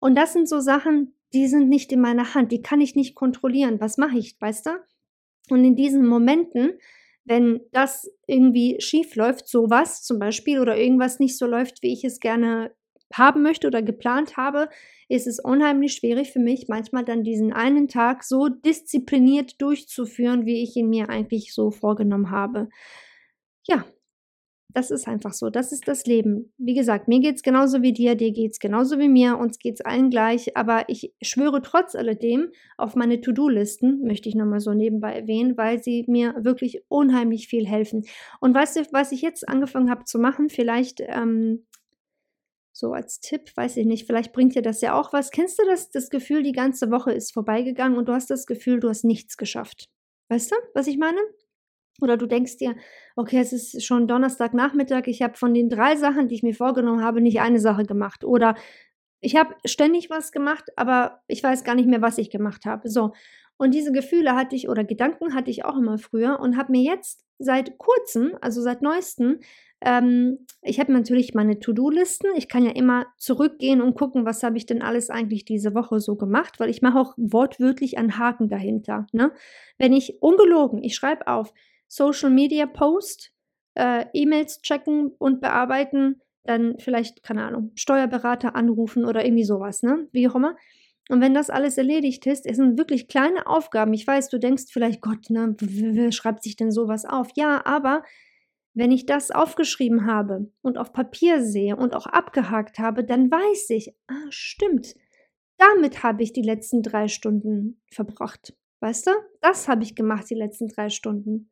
Und 0.00 0.16
das 0.16 0.32
sind 0.32 0.48
so 0.48 0.58
Sachen, 0.58 1.14
die 1.32 1.46
sind 1.46 1.68
nicht 1.68 1.92
in 1.92 2.00
meiner 2.00 2.34
Hand, 2.34 2.50
die 2.50 2.60
kann 2.60 2.80
ich 2.80 2.96
nicht 2.96 3.14
kontrollieren. 3.14 3.80
Was 3.80 3.98
mache 3.98 4.18
ich, 4.18 4.36
weißt 4.40 4.66
du? 4.66 4.70
Und 5.48 5.64
in 5.64 5.76
diesen 5.76 6.06
Momenten, 6.06 6.72
wenn 7.24 7.60
das 7.70 8.10
irgendwie 8.26 8.80
schief 8.80 9.14
läuft, 9.14 9.46
sowas 9.46 10.02
zum 10.02 10.18
Beispiel, 10.18 10.60
oder 10.60 10.76
irgendwas 10.76 11.20
nicht 11.20 11.38
so 11.38 11.46
läuft, 11.46 11.82
wie 11.82 11.92
ich 11.92 12.04
es 12.04 12.18
gerne 12.18 12.74
haben 13.12 13.42
möchte 13.42 13.66
oder 13.66 13.82
geplant 13.82 14.36
habe, 14.36 14.68
ist 15.08 15.26
es 15.26 15.38
unheimlich 15.38 15.94
schwierig 15.94 16.32
für 16.32 16.38
mich, 16.38 16.68
manchmal 16.68 17.04
dann 17.04 17.22
diesen 17.22 17.52
einen 17.52 17.88
Tag 17.88 18.24
so 18.24 18.48
diszipliniert 18.48 19.60
durchzuführen, 19.60 20.46
wie 20.46 20.62
ich 20.62 20.76
ihn 20.76 20.88
mir 20.88 21.08
eigentlich 21.10 21.52
so 21.54 21.70
vorgenommen 21.70 22.30
habe. 22.30 22.68
Ja, 23.66 23.84
das 24.74 24.90
ist 24.90 25.06
einfach 25.06 25.32
so. 25.32 25.50
Das 25.50 25.72
ist 25.72 25.86
das 25.86 26.06
Leben. 26.06 26.52
Wie 26.56 26.74
gesagt, 26.74 27.08
mir 27.08 27.20
geht 27.20 27.36
es 27.36 27.42
genauso 27.42 27.82
wie 27.82 27.92
dir, 27.92 28.14
dir 28.14 28.32
geht 28.32 28.52
es 28.52 28.58
genauso 28.58 28.98
wie 28.98 29.08
mir, 29.08 29.38
uns 29.38 29.58
geht 29.58 29.74
es 29.74 29.80
allen 29.82 30.10
gleich. 30.10 30.56
Aber 30.56 30.88
ich 30.88 31.12
schwöre 31.20 31.62
trotz 31.62 31.94
alledem 31.94 32.48
auf 32.78 32.96
meine 32.96 33.20
To-Do-Listen, 33.20 34.02
möchte 34.02 34.28
ich 34.28 34.34
nochmal 34.34 34.60
so 34.60 34.72
nebenbei 34.72 35.12
erwähnen, 35.12 35.56
weil 35.56 35.82
sie 35.82 36.04
mir 36.08 36.34
wirklich 36.38 36.84
unheimlich 36.88 37.48
viel 37.48 37.66
helfen. 37.66 38.04
Und 38.40 38.54
weißt 38.54 38.76
du, 38.76 38.86
was 38.92 39.12
ich 39.12 39.22
jetzt 39.22 39.48
angefangen 39.48 39.90
habe 39.90 40.04
zu 40.04 40.18
machen? 40.18 40.48
Vielleicht 40.48 41.02
ähm, 41.06 41.66
so 42.72 42.92
als 42.92 43.20
Tipp, 43.20 43.54
weiß 43.54 43.76
ich 43.76 43.86
nicht, 43.86 44.06
vielleicht 44.06 44.32
bringt 44.32 44.54
dir 44.54 44.62
das 44.62 44.80
ja 44.80 44.94
auch 44.94 45.12
was. 45.12 45.30
Kennst 45.30 45.58
du 45.58 45.64
das, 45.66 45.90
das 45.90 46.08
Gefühl, 46.08 46.42
die 46.42 46.52
ganze 46.52 46.90
Woche 46.90 47.12
ist 47.12 47.32
vorbeigegangen 47.32 47.98
und 47.98 48.08
du 48.08 48.12
hast 48.12 48.30
das 48.30 48.46
Gefühl, 48.46 48.80
du 48.80 48.88
hast 48.88 49.04
nichts 49.04 49.36
geschafft? 49.36 49.90
Weißt 50.28 50.50
du, 50.50 50.56
was 50.74 50.86
ich 50.86 50.96
meine? 50.96 51.18
Oder 52.00 52.16
du 52.16 52.26
denkst 52.26 52.56
dir, 52.56 52.74
okay, 53.16 53.38
es 53.38 53.52
ist 53.52 53.84
schon 53.84 54.08
Donnerstagnachmittag, 54.08 55.06
ich 55.06 55.20
habe 55.22 55.36
von 55.36 55.52
den 55.52 55.68
drei 55.68 55.96
Sachen, 55.96 56.28
die 56.28 56.34
ich 56.34 56.42
mir 56.42 56.54
vorgenommen 56.54 57.04
habe, 57.04 57.20
nicht 57.20 57.40
eine 57.40 57.60
Sache 57.60 57.84
gemacht. 57.84 58.24
Oder 58.24 58.56
ich 59.20 59.36
habe 59.36 59.54
ständig 59.64 60.08
was 60.10 60.32
gemacht, 60.32 60.64
aber 60.76 61.22
ich 61.28 61.42
weiß 61.42 61.64
gar 61.64 61.74
nicht 61.74 61.88
mehr, 61.88 62.02
was 62.02 62.18
ich 62.18 62.30
gemacht 62.30 62.64
habe. 62.64 62.88
So. 62.88 63.12
Und 63.56 63.74
diese 63.74 63.92
Gefühle 63.92 64.34
hatte 64.34 64.56
ich 64.56 64.68
oder 64.68 64.82
Gedanken 64.82 65.34
hatte 65.34 65.50
ich 65.50 65.64
auch 65.64 65.76
immer 65.76 65.98
früher 65.98 66.40
und 66.40 66.56
habe 66.56 66.72
mir 66.72 66.82
jetzt 66.82 67.24
seit 67.38 67.78
kurzem, 67.78 68.36
also 68.40 68.62
seit 68.62 68.82
neuestem, 68.82 69.38
ähm, 69.84 70.46
ich 70.62 70.78
habe 70.78 70.92
natürlich 70.92 71.34
meine 71.34 71.58
To-Do-Listen. 71.58 72.28
Ich 72.36 72.48
kann 72.48 72.64
ja 72.64 72.70
immer 72.70 73.06
zurückgehen 73.18 73.80
und 73.80 73.94
gucken, 73.94 74.24
was 74.24 74.42
habe 74.42 74.56
ich 74.56 74.66
denn 74.66 74.80
alles 74.80 75.10
eigentlich 75.10 75.44
diese 75.44 75.74
Woche 75.74 75.98
so 75.98 76.16
gemacht, 76.16 76.60
weil 76.60 76.70
ich 76.70 76.82
mache 76.82 76.98
auch 76.98 77.14
wortwörtlich 77.16 77.98
einen 77.98 78.18
Haken 78.18 78.48
dahinter. 78.48 79.06
Ne? 79.12 79.32
Wenn 79.78 79.92
ich 79.92 80.22
ungelogen, 80.22 80.82
ich 80.82 80.94
schreibe 80.94 81.26
auf 81.26 81.52
Social 81.88 82.30
Media 82.30 82.66
Post, 82.66 83.32
äh, 83.74 84.06
E-Mails 84.12 84.62
checken 84.62 85.10
und 85.18 85.40
bearbeiten, 85.40 86.22
dann 86.44 86.78
vielleicht, 86.78 87.22
keine 87.22 87.44
Ahnung, 87.44 87.72
Steuerberater 87.74 88.54
anrufen 88.54 89.04
oder 89.04 89.24
irgendwie 89.24 89.44
sowas, 89.44 89.82
ne? 89.82 90.08
Wie 90.12 90.28
auch 90.28 90.34
immer. 90.34 90.56
Und 91.08 91.20
wenn 91.20 91.34
das 91.34 91.50
alles 91.50 91.78
erledigt 91.78 92.26
ist, 92.26 92.46
es 92.46 92.56
sind 92.56 92.78
wirklich 92.78 93.08
kleine 93.08 93.46
Aufgaben. 93.46 93.92
Ich 93.92 94.06
weiß, 94.06 94.28
du 94.28 94.38
denkst 94.38 94.64
vielleicht, 94.70 95.00
Gott, 95.00 95.30
ne, 95.30 95.54
wer 95.60 96.12
schreibt 96.12 96.42
sich 96.42 96.56
denn 96.56 96.70
sowas 96.70 97.04
auf? 97.04 97.28
Ja, 97.34 97.64
aber 97.64 98.02
wenn 98.74 98.90
ich 98.90 99.06
das 99.06 99.30
aufgeschrieben 99.30 100.06
habe 100.06 100.50
und 100.62 100.78
auf 100.78 100.92
Papier 100.92 101.42
sehe 101.42 101.76
und 101.76 101.94
auch 101.94 102.06
abgehakt 102.06 102.78
habe, 102.78 103.04
dann 103.04 103.30
weiß 103.30 103.70
ich, 103.70 103.94
ah, 104.06 104.26
stimmt, 104.30 104.94
damit 105.58 106.02
habe 106.02 106.22
ich 106.22 106.32
die 106.32 106.42
letzten 106.42 106.82
drei 106.82 107.08
Stunden 107.08 107.80
verbracht. 107.90 108.54
Weißt 108.80 109.06
du? 109.06 109.12
Das 109.40 109.68
habe 109.68 109.84
ich 109.84 109.94
gemacht, 109.94 110.28
die 110.28 110.34
letzten 110.34 110.68
drei 110.68 110.90
Stunden. 110.90 111.50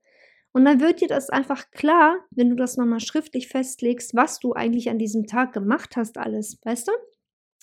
Und 0.52 0.64
dann 0.64 0.80
wird 0.80 1.00
dir 1.00 1.06
das 1.06 1.30
einfach 1.30 1.70
klar, 1.70 2.18
wenn 2.30 2.50
du 2.50 2.56
das 2.56 2.76
nochmal 2.76 2.98
schriftlich 2.98 3.46
festlegst, 3.46 4.16
was 4.16 4.40
du 4.40 4.52
eigentlich 4.52 4.90
an 4.90 4.98
diesem 4.98 5.26
Tag 5.26 5.52
gemacht 5.52 5.96
hast, 5.96 6.18
alles. 6.18 6.58
Weißt 6.64 6.88
du? 6.88 6.92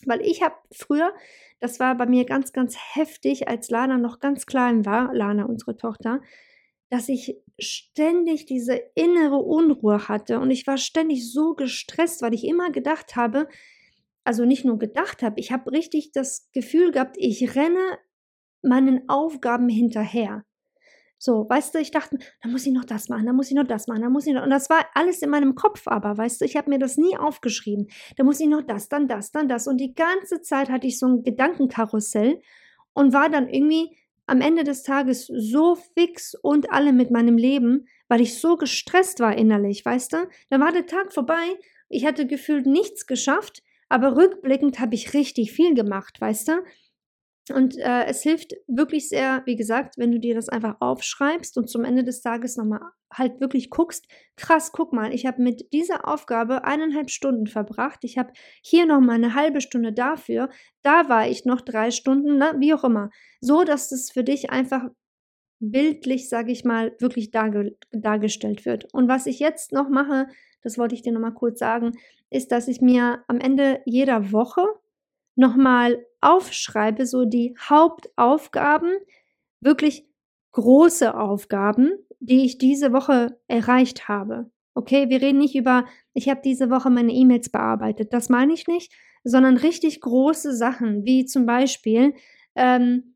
Weil 0.05 0.21
ich 0.21 0.41
habe 0.41 0.55
früher, 0.71 1.11
das 1.59 1.79
war 1.79 1.97
bei 1.97 2.05
mir 2.05 2.23
ganz, 2.25 2.53
ganz 2.53 2.77
heftig, 2.93 3.49
als 3.49 3.69
Lana 3.69 3.97
noch 3.97 4.19
ganz 4.19 4.45
klein 4.45 4.85
war, 4.85 5.13
Lana, 5.13 5.45
unsere 5.45 5.75
Tochter, 5.75 6.21
dass 6.89 7.09
ich 7.09 7.37
ständig 7.59 8.45
diese 8.45 8.79
innere 8.95 9.37
Unruhe 9.37 10.07
hatte 10.07 10.39
und 10.39 10.51
ich 10.51 10.67
war 10.67 10.77
ständig 10.77 11.31
so 11.31 11.53
gestresst, 11.53 12.21
weil 12.21 12.33
ich 12.33 12.45
immer 12.45 12.71
gedacht 12.71 13.15
habe, 13.15 13.47
also 14.23 14.45
nicht 14.45 14.65
nur 14.65 14.77
gedacht 14.77 15.21
habe, 15.23 15.39
ich 15.39 15.51
habe 15.51 15.71
richtig 15.71 16.11
das 16.11 16.49
Gefühl 16.53 16.91
gehabt, 16.91 17.15
ich 17.17 17.55
renne 17.55 17.97
meinen 18.61 19.07
Aufgaben 19.09 19.69
hinterher. 19.69 20.43
So, 21.19 21.49
weißt 21.49 21.73
du, 21.73 21.79
ich 21.79 21.89
dachte, 21.89 22.19
da 22.43 22.49
muss 22.49 22.67
ich 22.67 22.73
noch 22.73 22.85
das 22.85 23.09
machen, 23.09 23.25
da 23.25 23.33
muss 23.33 23.49
ich 23.49 23.55
noch 23.55 23.65
das 23.65 23.87
machen, 23.87 24.01
da 24.03 24.09
muss 24.09 24.27
ich 24.27 24.33
noch. 24.33 24.43
Und 24.43 24.51
das 24.51 24.69
war 24.69 24.85
alles 24.93 25.21
in 25.23 25.31
meinem 25.31 25.55
Kopf, 25.55 25.87
aber, 25.87 26.15
weißt 26.15 26.41
du, 26.41 26.45
ich 26.45 26.55
habe 26.55 26.69
mir 26.69 26.77
das 26.77 26.97
nie 26.97 27.17
aufgeschrieben. 27.17 27.87
Da 28.17 28.23
muss 28.23 28.39
ich 28.39 28.47
noch 28.47 28.61
das, 28.61 28.87
dann 28.87 29.07
das, 29.07 29.31
dann 29.31 29.47
das. 29.47 29.67
Und 29.67 29.77
die 29.77 29.95
ganze 29.95 30.41
Zeit 30.41 30.69
hatte 30.69 30.85
ich 30.85 30.99
so 30.99 31.07
ein 31.07 31.23
Gedankenkarussell 31.23 32.39
und 32.93 33.13
war 33.13 33.29
dann 33.29 33.49
irgendwie 33.49 33.97
am 34.27 34.41
Ende 34.41 34.63
des 34.63 34.83
Tages 34.83 35.27
so 35.27 35.75
fix 35.75 36.35
und 36.35 36.71
alle 36.71 36.93
mit 36.93 37.11
meinem 37.11 37.37
Leben, 37.37 37.87
weil 38.07 38.21
ich 38.21 38.39
so 38.39 38.57
gestresst 38.57 39.19
war 39.19 39.35
innerlich, 39.35 39.83
weißt 39.83 40.13
du? 40.13 40.17
Da 40.49 40.59
war 40.59 40.71
der 40.71 40.85
Tag 40.85 41.13
vorbei, 41.13 41.57
ich 41.89 42.05
hatte 42.05 42.27
gefühlt 42.27 42.65
nichts 42.65 43.07
geschafft, 43.07 43.63
aber 43.89 44.15
rückblickend 44.15 44.79
habe 44.79 44.95
ich 44.95 45.13
richtig 45.13 45.51
viel 45.53 45.73
gemacht, 45.73 46.19
weißt 46.19 46.49
du? 46.49 46.63
Und 47.51 47.77
äh, 47.77 48.05
es 48.05 48.21
hilft 48.21 48.53
wirklich 48.67 49.09
sehr, 49.09 49.41
wie 49.45 49.55
gesagt, 49.55 49.97
wenn 49.97 50.11
du 50.11 50.19
dir 50.19 50.35
das 50.35 50.49
einfach 50.49 50.77
aufschreibst 50.79 51.57
und 51.57 51.69
zum 51.69 51.83
Ende 51.83 52.03
des 52.03 52.21
Tages 52.21 52.57
nochmal 52.57 52.81
halt 53.11 53.39
wirklich 53.39 53.69
guckst, 53.69 54.07
krass, 54.35 54.71
guck 54.71 54.93
mal, 54.93 55.13
ich 55.13 55.25
habe 55.25 55.41
mit 55.41 55.71
dieser 55.71 56.07
Aufgabe 56.07 56.63
eineinhalb 56.65 57.09
Stunden 57.09 57.47
verbracht, 57.47 57.99
ich 58.03 58.17
habe 58.17 58.33
hier 58.61 58.85
nochmal 58.85 59.15
eine 59.15 59.33
halbe 59.33 59.61
Stunde 59.61 59.93
dafür, 59.93 60.49
da 60.83 61.07
war 61.09 61.27
ich 61.27 61.45
noch 61.45 61.61
drei 61.61 61.91
Stunden, 61.91 62.37
ne, 62.37 62.55
wie 62.59 62.73
auch 62.73 62.83
immer. 62.83 63.09
So, 63.39 63.63
dass 63.63 63.91
es 63.91 64.11
für 64.11 64.23
dich 64.23 64.49
einfach 64.49 64.89
bildlich, 65.59 66.29
sage 66.29 66.51
ich 66.51 66.63
mal, 66.65 66.95
wirklich 66.99 67.31
darge 67.31 67.75
dargestellt 67.91 68.65
wird. 68.65 68.93
Und 68.93 69.07
was 69.07 69.25
ich 69.25 69.39
jetzt 69.39 69.71
noch 69.71 69.89
mache, 69.89 70.27
das 70.61 70.77
wollte 70.77 70.95
ich 70.95 71.01
dir 71.01 71.13
nochmal 71.13 71.33
kurz 71.33 71.59
sagen, 71.59 71.93
ist, 72.29 72.51
dass 72.51 72.67
ich 72.67 72.81
mir 72.81 73.23
am 73.27 73.39
Ende 73.39 73.81
jeder 73.85 74.31
Woche 74.31 74.65
nochmal 75.35 76.05
aufschreibe, 76.27 77.05
so 77.05 77.25
die 77.25 77.55
Hauptaufgaben, 77.59 78.91
wirklich 79.61 80.05
große 80.51 81.17
Aufgaben, 81.17 81.91
die 82.19 82.45
ich 82.45 82.57
diese 82.57 82.91
Woche 82.93 83.37
erreicht 83.47 84.07
habe. 84.07 84.49
Okay, 84.75 85.09
wir 85.09 85.21
reden 85.21 85.39
nicht 85.39 85.55
über, 85.55 85.85
ich 86.13 86.29
habe 86.29 86.41
diese 86.43 86.69
Woche 86.69 86.89
meine 86.89 87.11
E-Mails 87.13 87.49
bearbeitet, 87.49 88.13
das 88.13 88.29
meine 88.29 88.53
ich 88.53 88.67
nicht, 88.67 88.93
sondern 89.23 89.57
richtig 89.57 90.01
große 90.01 90.55
Sachen, 90.55 91.05
wie 91.05 91.25
zum 91.25 91.45
Beispiel, 91.45 92.13
ähm, 92.55 93.15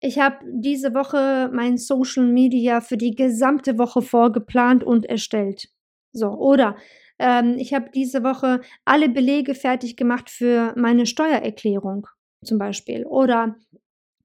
ich 0.00 0.18
habe 0.18 0.36
diese 0.46 0.94
Woche 0.94 1.50
mein 1.52 1.76
Social 1.76 2.24
Media 2.24 2.80
für 2.80 2.96
die 2.96 3.16
gesamte 3.16 3.78
Woche 3.78 4.00
vorgeplant 4.00 4.84
und 4.84 5.06
erstellt. 5.06 5.70
So, 6.12 6.28
oder 6.28 6.76
ähm, 7.18 7.56
ich 7.58 7.74
habe 7.74 7.90
diese 7.92 8.22
Woche 8.22 8.60
alle 8.84 9.08
Belege 9.08 9.54
fertig 9.54 9.96
gemacht 9.96 10.30
für 10.30 10.72
meine 10.76 11.04
Steuererklärung 11.06 12.06
zum 12.44 12.58
Beispiel. 12.58 13.04
Oder 13.04 13.56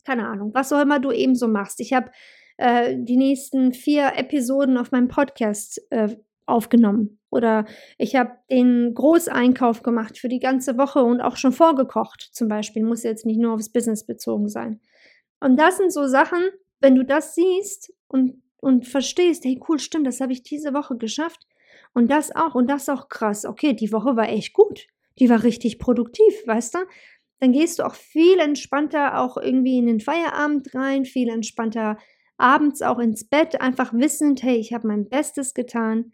keine 0.06 0.28
Ahnung, 0.28 0.54
was 0.54 0.74
auch 0.74 0.82
immer 0.82 1.00
du 1.00 1.12
eben 1.12 1.36
so 1.36 1.48
machst. 1.48 1.80
Ich 1.80 1.94
habe 1.94 2.12
äh, 2.58 2.96
die 2.98 3.18
nächsten 3.18 3.74
vier 3.74 4.14
Episoden 4.16 4.78
auf 4.78 4.92
meinem 4.92 5.08
Podcast 5.08 5.82
äh, 5.92 6.16
aufgenommen. 6.46 7.20
Oder 7.30 7.66
ich 7.98 8.16
habe 8.16 8.32
den 8.52 8.94
Großeinkauf 8.94 9.82
gemacht 9.82 10.18
für 10.18 10.30
die 10.30 10.40
ganze 10.40 10.78
Woche 10.78 11.04
und 11.04 11.22
auch 11.22 11.38
schon 11.38 11.52
vorgekocht, 11.52 12.30
zum 12.34 12.48
Beispiel. 12.48 12.84
Muss 12.84 13.04
jetzt 13.04 13.26
nicht 13.26 13.40
nur 13.40 13.54
aufs 13.54 13.72
Business 13.72 14.06
bezogen 14.06 14.50
sein. 14.50 14.82
Und 15.40 15.58
das 15.58 15.78
sind 15.78 15.92
so 15.92 16.08
Sachen, 16.08 16.42
wenn 16.80 16.96
du 16.96 17.04
das 17.04 17.36
siehst 17.36 17.94
und, 18.08 18.42
und 18.58 18.88
verstehst, 18.88 19.46
hey 19.46 19.60
cool, 19.68 19.80
stimmt, 19.80 20.06
das 20.06 20.22
habe 20.22 20.34
ich 20.34 20.44
diese 20.44 20.74
Woche 20.74 20.98
geschafft. 20.98 21.48
Und 21.94 22.12
das 22.12 22.36
auch, 22.36 22.56
und 22.56 22.70
das 22.70 22.90
auch 22.90 23.10
krass. 23.10 23.46
Okay, 23.46 23.74
die 23.74 23.92
Woche 23.92 24.16
war 24.16 24.30
echt 24.30 24.54
gut. 24.54 24.88
Die 25.20 25.30
war 25.30 25.44
richtig 25.44 25.80
produktiv, 25.80 26.34
weißt 26.46 26.76
du? 26.76 26.80
Dann 27.44 27.52
gehst 27.52 27.80
du 27.80 27.84
auch 27.84 27.96
viel 27.96 28.40
entspannter 28.40 29.20
auch 29.20 29.36
irgendwie 29.36 29.78
in 29.78 29.86
den 29.86 30.00
Feierabend 30.00 30.74
rein, 30.74 31.04
viel 31.04 31.28
entspannter 31.28 31.98
abends 32.38 32.82
auch 32.82 33.00
ins 33.00 33.28
Bett, 33.28 33.60
einfach 33.60 33.92
wissend, 33.94 34.42
hey, 34.44 34.56
ich 34.56 34.72
habe 34.72 34.88
mein 34.88 35.10
Bestes 35.10 35.54
getan. 35.54 36.14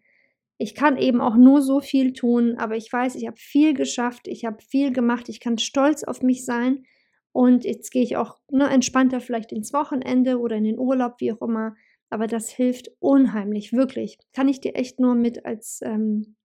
Ich 0.57 0.73
kann 0.73 0.97
eben 0.97 1.21
auch 1.21 1.35
nur 1.35 1.61
so 1.61 1.81
viel 1.81 2.13
tun, 2.13 2.55
aber 2.57 2.77
ich 2.77 2.91
weiß, 2.91 3.13
ich 3.13 3.27
habe 3.27 3.37
viel 3.37 3.75
geschafft, 3.75 4.27
ich 4.27 4.43
habe 4.43 4.57
viel 4.63 4.91
gemacht, 4.91 5.29
ich 5.29 5.39
kann 5.39 5.59
stolz 5.59 6.03
auf 6.03 6.23
mich 6.23 6.45
sein. 6.45 6.83
Und 7.31 7.63
jetzt 7.63 7.91
gehe 7.91 8.01
ich 8.01 8.17
auch 8.17 8.39
ne, 8.49 8.67
entspannter 8.67 9.21
vielleicht 9.21 9.51
ins 9.51 9.71
Wochenende 9.71 10.39
oder 10.39 10.55
in 10.55 10.63
den 10.63 10.79
Urlaub, 10.79 11.17
wie 11.19 11.31
auch 11.31 11.43
immer. 11.43 11.75
Aber 12.09 12.25
das 12.25 12.49
hilft 12.49 12.89
unheimlich, 12.97 13.71
wirklich. 13.71 14.17
Kann 14.33 14.47
ich 14.47 14.61
dir 14.61 14.73
echt 14.73 14.99
nur 14.99 15.13
mit 15.13 15.45
als, 15.45 15.81
ähm, 15.83 16.37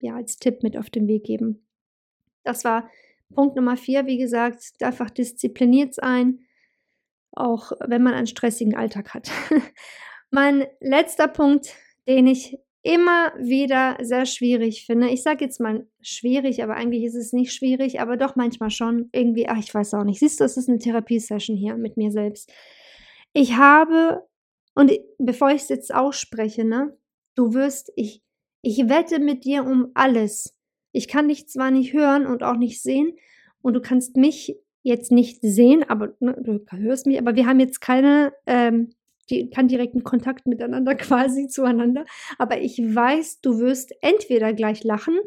ja, 0.00 0.16
als 0.16 0.38
Tipp 0.40 0.64
mit 0.64 0.76
auf 0.76 0.90
den 0.90 1.06
Weg 1.06 1.22
geben. 1.22 1.64
Das 2.42 2.64
war 2.64 2.90
Punkt 3.34 3.56
Nummer 3.56 3.76
vier, 3.76 4.06
wie 4.06 4.18
gesagt, 4.18 4.72
einfach 4.80 5.10
diszipliniert 5.10 5.94
sein, 5.94 6.40
auch 7.32 7.72
wenn 7.86 8.02
man 8.02 8.14
einen 8.14 8.26
stressigen 8.26 8.76
Alltag 8.76 9.14
hat. 9.14 9.30
mein 10.30 10.66
letzter 10.80 11.28
Punkt, 11.28 11.74
den 12.08 12.26
ich 12.26 12.58
immer 12.82 13.32
wieder 13.38 13.98
sehr 14.00 14.24
schwierig 14.24 14.86
finde. 14.86 15.08
Ich 15.10 15.22
sage 15.22 15.44
jetzt 15.44 15.60
mal 15.60 15.86
schwierig, 16.00 16.62
aber 16.62 16.74
eigentlich 16.74 17.04
ist 17.04 17.14
es 17.14 17.32
nicht 17.32 17.52
schwierig, 17.52 18.00
aber 18.00 18.16
doch 18.16 18.36
manchmal 18.36 18.70
schon 18.70 19.10
irgendwie, 19.12 19.48
ach, 19.48 19.58
ich 19.58 19.74
weiß 19.74 19.94
auch 19.94 20.04
nicht. 20.04 20.20
Siehst 20.20 20.40
du, 20.40 20.44
es 20.44 20.56
ist 20.56 20.68
eine 20.68 20.78
Therapiesession 20.78 21.56
hier 21.56 21.76
mit 21.76 21.96
mir 21.96 22.10
selbst. 22.10 22.50
Ich 23.32 23.56
habe 23.56 24.26
und 24.74 24.92
bevor 25.18 25.50
ich 25.50 25.62
es 25.62 25.68
jetzt 25.68 25.94
ausspreche, 25.94 26.64
ne, 26.64 26.96
du 27.34 27.54
wirst, 27.54 27.92
ich, 27.96 28.22
ich 28.62 28.88
wette 28.88 29.18
mit 29.18 29.44
dir 29.44 29.64
um 29.64 29.90
alles. 29.94 30.56
Ich 30.92 31.08
kann 31.08 31.28
dich 31.28 31.48
zwar 31.48 31.70
nicht 31.70 31.92
hören 31.92 32.26
und 32.26 32.42
auch 32.42 32.56
nicht 32.56 32.82
sehen 32.82 33.12
und 33.62 33.74
du 33.74 33.80
kannst 33.80 34.16
mich 34.16 34.56
jetzt 34.82 35.12
nicht 35.12 35.40
sehen, 35.42 35.84
aber 35.88 36.14
ne, 36.20 36.36
du 36.40 36.64
hörst 36.78 37.06
mich, 37.06 37.18
aber 37.18 37.36
wir 37.36 37.46
haben 37.46 37.60
jetzt 37.60 37.80
keine, 37.80 38.32
ähm, 38.46 38.90
die, 39.28 39.50
keinen 39.50 39.68
direkten 39.68 40.02
Kontakt 40.02 40.46
miteinander 40.46 40.94
quasi 40.96 41.48
zueinander. 41.48 42.04
Aber 42.38 42.60
ich 42.60 42.78
weiß, 42.78 43.40
du 43.40 43.58
wirst 43.58 43.92
entweder 44.00 44.52
gleich 44.52 44.82
lachen 44.84 45.18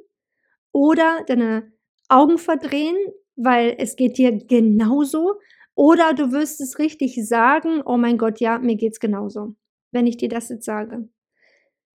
oder 0.72 1.24
deine 1.28 1.72
Augen 2.10 2.38
verdrehen, 2.38 2.98
weil 3.36 3.76
es 3.78 3.96
geht 3.96 4.18
dir 4.18 4.32
genauso 4.32 5.36
oder 5.76 6.14
du 6.14 6.32
wirst 6.32 6.62
es 6.62 6.78
richtig 6.80 7.28
sagen, 7.28 7.82
oh 7.86 7.98
mein 7.98 8.18
Gott, 8.18 8.40
ja, 8.40 8.60
mir 8.60 8.76
geht's 8.76 9.00
genauso, 9.00 9.56
wenn 9.92 10.08
ich 10.08 10.18
dir 10.18 10.30
das 10.30 10.50
jetzt 10.50 10.66
sage. 10.66 11.08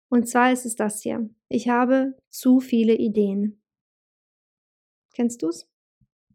Und 0.08 0.28
zwar 0.28 0.52
ist 0.52 0.66
es 0.66 0.76
das 0.76 1.02
hier. 1.02 1.28
Ich 1.48 1.68
habe 1.68 2.14
zu 2.30 2.60
viele 2.60 2.94
Ideen. 2.94 3.62
Kennst 5.14 5.42
du's? 5.42 5.68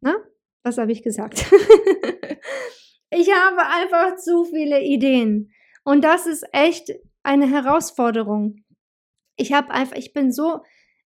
Na? 0.02 0.16
Was 0.64 0.78
habe 0.78 0.92
ich 0.92 1.04
gesagt? 1.04 1.46
ich 3.10 3.34
habe 3.34 3.66
einfach 3.66 4.18
zu 4.18 4.46
viele 4.46 4.82
Ideen. 4.82 5.52
Und 5.84 6.04
das 6.04 6.28
ist 6.28 6.46
echt 6.52 6.92
eine 7.24 7.50
Herausforderung. 7.50 8.64
Ich 9.38 9.54
habe 9.54 9.72
einfach, 9.72 9.96
ich 9.96 10.14
bin 10.14 10.32
so, 10.32 10.62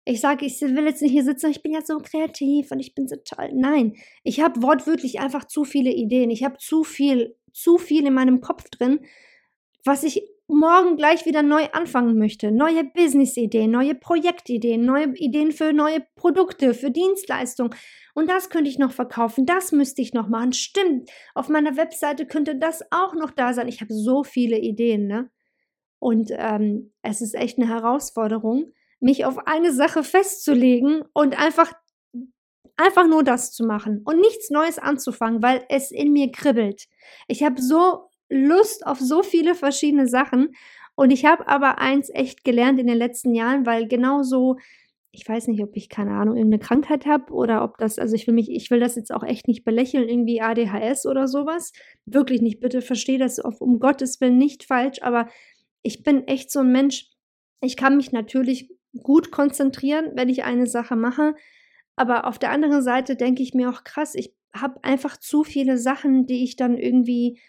ich 0.05 0.19
sage, 0.19 0.45
ich 0.45 0.59
will 0.61 0.85
jetzt 0.85 1.01
nicht 1.01 1.11
hier 1.11 1.23
sitzen, 1.23 1.51
ich 1.51 1.61
bin 1.61 1.71
jetzt 1.71 1.87
so 1.87 1.97
kreativ 1.99 2.71
und 2.71 2.79
ich 2.79 2.93
bin 2.95 3.07
so 3.07 3.15
toll. 3.23 3.51
Nein, 3.53 3.95
ich 4.23 4.41
habe 4.41 4.61
wortwörtlich 4.61 5.19
einfach 5.19 5.45
zu 5.45 5.63
viele 5.63 5.91
Ideen. 5.91 6.29
Ich 6.29 6.43
habe 6.43 6.57
zu 6.57 6.83
viel, 6.83 7.35
zu 7.53 7.77
viel 7.77 8.05
in 8.05 8.13
meinem 8.13 8.41
Kopf 8.41 8.69
drin, 8.69 9.05
was 9.85 10.03
ich 10.03 10.23
morgen 10.53 10.97
gleich 10.97 11.25
wieder 11.25 11.43
neu 11.43 11.67
anfangen 11.71 12.17
möchte. 12.17 12.51
Neue 12.51 12.83
Business-Ideen, 12.83 13.71
neue 13.71 13.95
Projektideen, 13.95 14.85
neue 14.85 15.15
Ideen 15.15 15.51
für 15.51 15.73
neue 15.73 16.05
Produkte, 16.15 16.73
für 16.73 16.91
Dienstleistungen. 16.91 17.75
Und 18.13 18.29
das 18.29 18.49
könnte 18.49 18.69
ich 18.69 18.79
noch 18.79 18.91
verkaufen, 18.91 19.45
das 19.45 19.71
müsste 19.71 20.01
ich 20.01 20.13
noch 20.13 20.29
machen. 20.29 20.53
Stimmt, 20.53 21.09
auf 21.35 21.49
meiner 21.49 21.77
Webseite 21.77 22.25
könnte 22.25 22.55
das 22.55 22.83
auch 22.91 23.13
noch 23.15 23.31
da 23.31 23.53
sein. 23.53 23.67
Ich 23.67 23.81
habe 23.81 23.93
so 23.93 24.23
viele 24.23 24.59
Ideen, 24.59 25.07
ne? 25.07 25.29
Und 25.99 26.31
ähm, 26.35 26.91
es 27.01 27.21
ist 27.21 27.33
echt 27.33 27.57
eine 27.57 27.69
Herausforderung 27.69 28.73
mich 29.03 29.25
auf 29.25 29.37
eine 29.47 29.73
Sache 29.73 30.03
festzulegen 30.03 31.03
und 31.13 31.37
einfach 31.37 31.71
einfach 32.75 33.05
nur 33.05 33.23
das 33.23 33.51
zu 33.51 33.65
machen 33.65 34.01
und 34.03 34.19
nichts 34.19 34.49
Neues 34.49 34.79
anzufangen, 34.79 35.43
weil 35.43 35.63
es 35.69 35.91
in 35.91 36.11
mir 36.11 36.31
kribbelt. 36.31 36.87
Ich 37.27 37.43
habe 37.43 37.61
so 37.61 38.09
Lust 38.33 38.85
auf 38.85 38.99
so 38.99 39.23
viele 39.23 39.55
verschiedene 39.55 40.07
Sachen 40.07 40.55
und 40.95 41.11
ich 41.11 41.25
habe 41.25 41.47
aber 41.47 41.79
eins 41.79 42.09
echt 42.09 42.43
gelernt 42.43 42.79
in 42.79 42.87
den 42.87 42.97
letzten 42.97 43.33
Jahren, 43.33 43.65
weil 43.65 43.87
genau 43.87 44.23
so 44.23 44.57
ich 45.15 45.29
weiß 45.29 45.47
nicht, 45.47 45.61
ob 45.61 45.75
ich 45.75 45.89
keine 45.89 46.15
Ahnung 46.15 46.37
irgendeine 46.37 46.63
Krankheit 46.63 47.05
habe 47.05 47.31
oder 47.33 47.63
ob 47.63 47.77
das 47.77 47.99
also 47.99 48.15
ich 48.15 48.25
will 48.25 48.33
mich 48.33 48.49
ich 48.49 48.71
will 48.71 48.79
das 48.79 48.95
jetzt 48.95 49.13
auch 49.13 49.23
echt 49.23 49.47
nicht 49.47 49.63
belächeln 49.63 50.09
irgendwie 50.09 50.41
ADHS 50.41 51.05
oder 51.05 51.27
sowas. 51.27 51.71
Wirklich 52.05 52.41
nicht, 52.41 52.59
bitte 52.59 52.81
verstehe 52.81 53.19
das 53.19 53.39
auf, 53.39 53.61
um 53.61 53.79
Gottes 53.79 54.19
Willen 54.21 54.39
nicht 54.39 54.63
falsch, 54.63 55.01
aber 55.03 55.29
ich 55.83 56.01
bin 56.03 56.27
echt 56.27 56.51
so 56.51 56.61
ein 56.61 56.71
Mensch, 56.71 57.11
ich 57.61 57.77
kann 57.77 57.97
mich 57.97 58.11
natürlich 58.11 58.71
gut 59.03 59.31
konzentrieren, 59.31 60.11
wenn 60.15 60.29
ich 60.29 60.43
eine 60.43 60.67
Sache 60.67 60.95
mache. 60.95 61.35
Aber 61.95 62.25
auf 62.25 62.39
der 62.39 62.51
anderen 62.51 62.81
Seite 62.81 63.15
denke 63.15 63.43
ich 63.43 63.53
mir 63.53 63.69
auch 63.69 63.83
krass, 63.83 64.15
ich 64.15 64.33
habe 64.55 64.83
einfach 64.83 65.17
zu 65.17 65.43
viele 65.43 65.77
Sachen, 65.77 66.25
die 66.25 66.43
ich 66.43 66.55
dann 66.55 66.77
irgendwie 66.77 67.39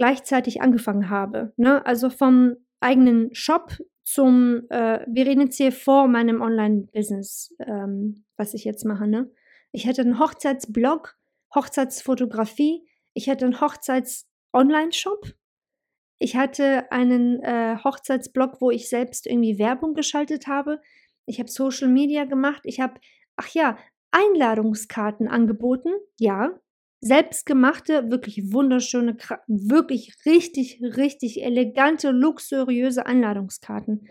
gleichzeitig 0.00 0.62
angefangen 0.62 1.10
habe. 1.10 1.52
Ne? 1.58 1.84
Also 1.84 2.08
vom 2.08 2.56
eigenen 2.80 3.34
Shop 3.34 3.76
zum, 4.02 4.62
äh, 4.70 5.04
wir 5.06 5.26
reden 5.26 5.42
jetzt 5.42 5.58
hier 5.58 5.72
vor 5.72 6.08
meinem 6.08 6.40
Online-Business, 6.40 7.54
ähm, 7.60 8.24
was 8.38 8.54
ich 8.54 8.64
jetzt 8.64 8.86
mache, 8.86 9.06
ne? 9.06 9.30
ich 9.72 9.86
hatte 9.86 10.00
einen 10.00 10.18
Hochzeitsblog, 10.18 11.18
Hochzeitsfotografie, 11.54 12.88
ich 13.12 13.28
hatte 13.28 13.44
einen 13.44 13.60
Hochzeits-Online-Shop, 13.60 15.34
ich 16.18 16.34
hatte 16.34 16.90
einen 16.90 17.42
äh, 17.42 17.76
Hochzeitsblog, 17.84 18.62
wo 18.62 18.70
ich 18.70 18.88
selbst 18.88 19.26
irgendwie 19.26 19.58
Werbung 19.58 19.92
geschaltet 19.92 20.46
habe. 20.46 20.80
Ich 21.26 21.40
habe 21.40 21.50
Social 21.50 21.88
Media 21.88 22.24
gemacht. 22.24 22.62
Ich 22.64 22.80
habe, 22.80 22.94
ach 23.36 23.48
ja, 23.48 23.76
Einladungskarten 24.12 25.28
angeboten. 25.28 25.90
Ja, 26.18 26.58
selbstgemachte, 27.00 28.10
wirklich 28.10 28.52
wunderschöne, 28.52 29.16
wirklich 29.46 30.14
richtig, 30.26 30.80
richtig 30.82 31.42
elegante, 31.42 32.10
luxuriöse 32.10 33.06
Einladungskarten. 33.06 34.08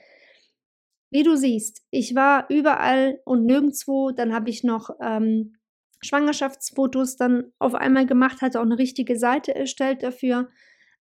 Wie 1.11 1.23
du 1.23 1.35
siehst, 1.35 1.83
ich 1.91 2.15
war 2.15 2.45
überall 2.49 3.19
und 3.25 3.45
nirgendwo. 3.45 4.11
Dann 4.11 4.33
habe 4.33 4.49
ich 4.49 4.63
noch 4.63 4.89
ähm, 5.01 5.55
Schwangerschaftsfotos 6.01 7.17
dann 7.17 7.51
auf 7.59 7.75
einmal 7.75 8.05
gemacht, 8.05 8.41
hatte 8.41 8.59
auch 8.59 8.65
eine 8.65 8.77
richtige 8.77 9.17
Seite 9.17 9.55
erstellt 9.55 10.03
dafür. 10.03 10.49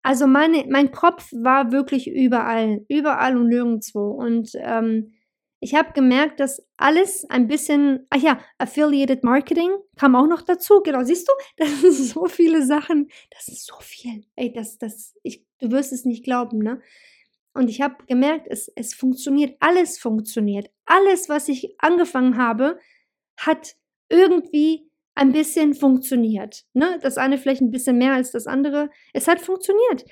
Also 0.03 0.27
meine, 0.27 0.65
mein 0.69 0.93
Kopf 0.93 1.31
war 1.33 1.73
wirklich 1.73 2.09
überall, 2.09 2.85
überall 2.89 3.37
und 3.37 3.49
nirgendwo. 3.49 4.11
Und 4.11 4.51
ähm, 4.55 5.13
ich 5.61 5.75
habe 5.75 5.93
gemerkt, 5.93 6.41
dass 6.41 6.67
alles 6.77 7.29
ein 7.29 7.49
bisschen, 7.49 8.07
ach 8.11 8.21
ja, 8.21 8.41
Affiliated 8.59 9.25
Marketing 9.25 9.71
kam 9.97 10.15
auch 10.15 10.27
noch 10.27 10.43
dazu. 10.43 10.81
Genau, 10.83 11.03
siehst 11.03 11.29
du, 11.29 11.33
das 11.57 11.81
sind 11.81 11.93
so 11.93 12.27
viele 12.27 12.65
Sachen, 12.65 13.09
das 13.31 13.49
ist 13.49 13.67
so 13.67 13.77
viel. 13.81 14.25
Ey, 14.37 14.53
das, 14.53 14.79
das, 14.79 15.15
ich, 15.23 15.45
du 15.59 15.71
wirst 15.71 15.93
es 15.93 16.05
nicht 16.05 16.25
glauben, 16.25 16.59
ne? 16.59 16.81
Und 17.55 17.69
ich 17.69 17.81
habe 17.81 17.97
gemerkt, 18.07 18.47
es, 18.49 18.71
es 18.77 18.95
funktioniert, 18.95 19.57
alles 19.59 19.99
funktioniert. 19.99 20.71
Alles, 20.85 21.29
was 21.29 21.49
ich 21.49 21.75
angefangen 21.79 22.37
habe, 22.37 22.79
hat 23.37 23.75
irgendwie 24.09 24.89
ein 25.17 25.33
bisschen 25.33 25.75
funktioniert. 25.75 26.65
Ne? 26.75 27.01
Das 27.03 27.19
eine 27.19 27.39
vielleicht 27.39 27.61
ein 27.61 27.73
bisschen 27.73 27.99
mehr 27.99 28.13
als 28.13 28.31
das 28.31 28.47
andere. 28.47 28.91
Es 29.13 29.27
hat 29.27 29.41
funktioniert. 29.41 30.05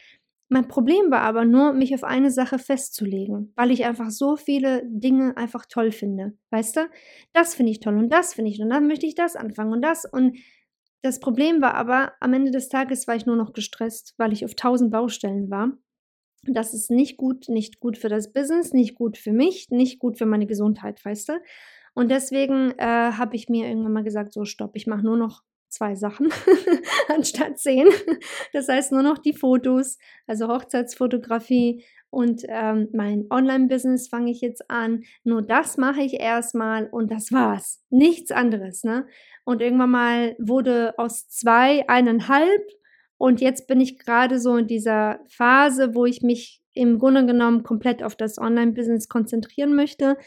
Mein 0.48 0.68
Problem 0.68 1.10
war 1.10 1.22
aber 1.22 1.44
nur, 1.44 1.72
mich 1.72 1.92
auf 1.94 2.04
eine 2.04 2.30
Sache 2.30 2.58
festzulegen, 2.58 3.52
weil 3.56 3.72
ich 3.72 3.84
einfach 3.84 4.10
so 4.10 4.36
viele 4.36 4.82
Dinge 4.86 5.36
einfach 5.36 5.66
toll 5.66 5.90
finde. 5.90 6.38
Weißt 6.50 6.76
du? 6.76 6.88
Das 7.32 7.54
finde 7.56 7.72
ich 7.72 7.80
toll 7.80 7.98
und 7.98 8.10
das 8.10 8.34
finde 8.34 8.52
ich 8.52 8.60
und 8.60 8.70
dann 8.70 8.86
möchte 8.86 9.06
ich 9.06 9.16
das 9.16 9.34
anfangen 9.34 9.72
und 9.72 9.82
das. 9.82 10.04
Und 10.04 10.38
das 11.02 11.18
Problem 11.18 11.60
war 11.60 11.74
aber, 11.74 12.12
am 12.20 12.32
Ende 12.32 12.52
des 12.52 12.68
Tages 12.68 13.08
war 13.08 13.16
ich 13.16 13.26
nur 13.26 13.36
noch 13.36 13.52
gestresst, 13.54 14.14
weil 14.18 14.32
ich 14.32 14.44
auf 14.44 14.54
tausend 14.54 14.92
Baustellen 14.92 15.50
war. 15.50 15.72
Das 16.44 16.74
ist 16.74 16.92
nicht 16.92 17.16
gut, 17.16 17.48
nicht 17.48 17.80
gut 17.80 17.98
für 17.98 18.08
das 18.08 18.32
Business, 18.32 18.72
nicht 18.72 18.94
gut 18.94 19.18
für 19.18 19.32
mich, 19.32 19.68
nicht 19.70 19.98
gut 19.98 20.16
für 20.16 20.26
meine 20.26 20.46
Gesundheit, 20.46 21.04
weißt 21.04 21.30
du? 21.30 21.32
Und 21.94 22.10
deswegen 22.10 22.72
äh, 22.78 22.84
habe 22.84 23.34
ich 23.34 23.48
mir 23.48 23.66
irgendwann 23.66 23.94
mal 23.94 24.04
gesagt, 24.04 24.32
so 24.32 24.44
stopp, 24.44 24.72
ich 24.74 24.86
mache 24.86 25.04
nur 25.04 25.16
noch 25.16 25.42
zwei 25.68 25.94
Sachen 25.94 26.28
anstatt 27.08 27.58
zehn. 27.58 27.88
Das 28.52 28.68
heißt 28.68 28.92
nur 28.92 29.02
noch 29.02 29.18
die 29.18 29.34
Fotos, 29.34 29.98
also 30.26 30.48
Hochzeitsfotografie 30.48 31.84
und 32.10 32.42
ähm, 32.48 32.88
mein 32.92 33.26
Online-Business 33.30 34.08
fange 34.08 34.30
ich 34.30 34.40
jetzt 34.40 34.70
an. 34.70 35.02
Nur 35.24 35.42
das 35.42 35.76
mache 35.76 36.02
ich 36.02 36.14
erstmal 36.14 36.88
und 36.88 37.10
das 37.10 37.32
war's. 37.32 37.84
Nichts 37.90 38.30
anderes, 38.30 38.84
ne? 38.84 39.06
Und 39.44 39.60
irgendwann 39.60 39.90
mal 39.90 40.36
wurde 40.38 40.94
aus 40.96 41.28
zwei 41.28 41.88
eineinhalb 41.88 42.62
und 43.18 43.40
jetzt 43.40 43.66
bin 43.66 43.80
ich 43.80 43.98
gerade 43.98 44.38
so 44.38 44.56
in 44.56 44.66
dieser 44.66 45.20
Phase, 45.28 45.94
wo 45.94 46.04
ich 46.04 46.22
mich 46.22 46.62
im 46.74 46.98
Grunde 46.98 47.24
genommen 47.24 47.62
komplett 47.62 48.02
auf 48.02 48.16
das 48.16 48.38
Online-Business 48.38 49.08
konzentrieren 49.08 49.74
möchte. 49.74 50.18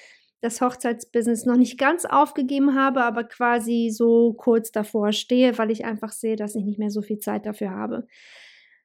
Das 0.41 0.61
Hochzeitsbusiness 0.61 1.45
noch 1.45 1.57
nicht 1.57 1.77
ganz 1.77 2.05
aufgegeben 2.05 2.75
habe, 2.75 3.03
aber 3.03 3.23
quasi 3.25 3.89
so 3.91 4.33
kurz 4.33 4.71
davor 4.71 5.11
stehe, 5.11 5.57
weil 5.57 5.71
ich 5.71 5.85
einfach 5.85 6.11
sehe, 6.11 6.35
dass 6.35 6.55
ich 6.55 6.63
nicht 6.63 6.79
mehr 6.79 6.91
so 6.91 7.01
viel 7.01 7.19
Zeit 7.19 7.45
dafür 7.45 7.71
habe. 7.71 8.07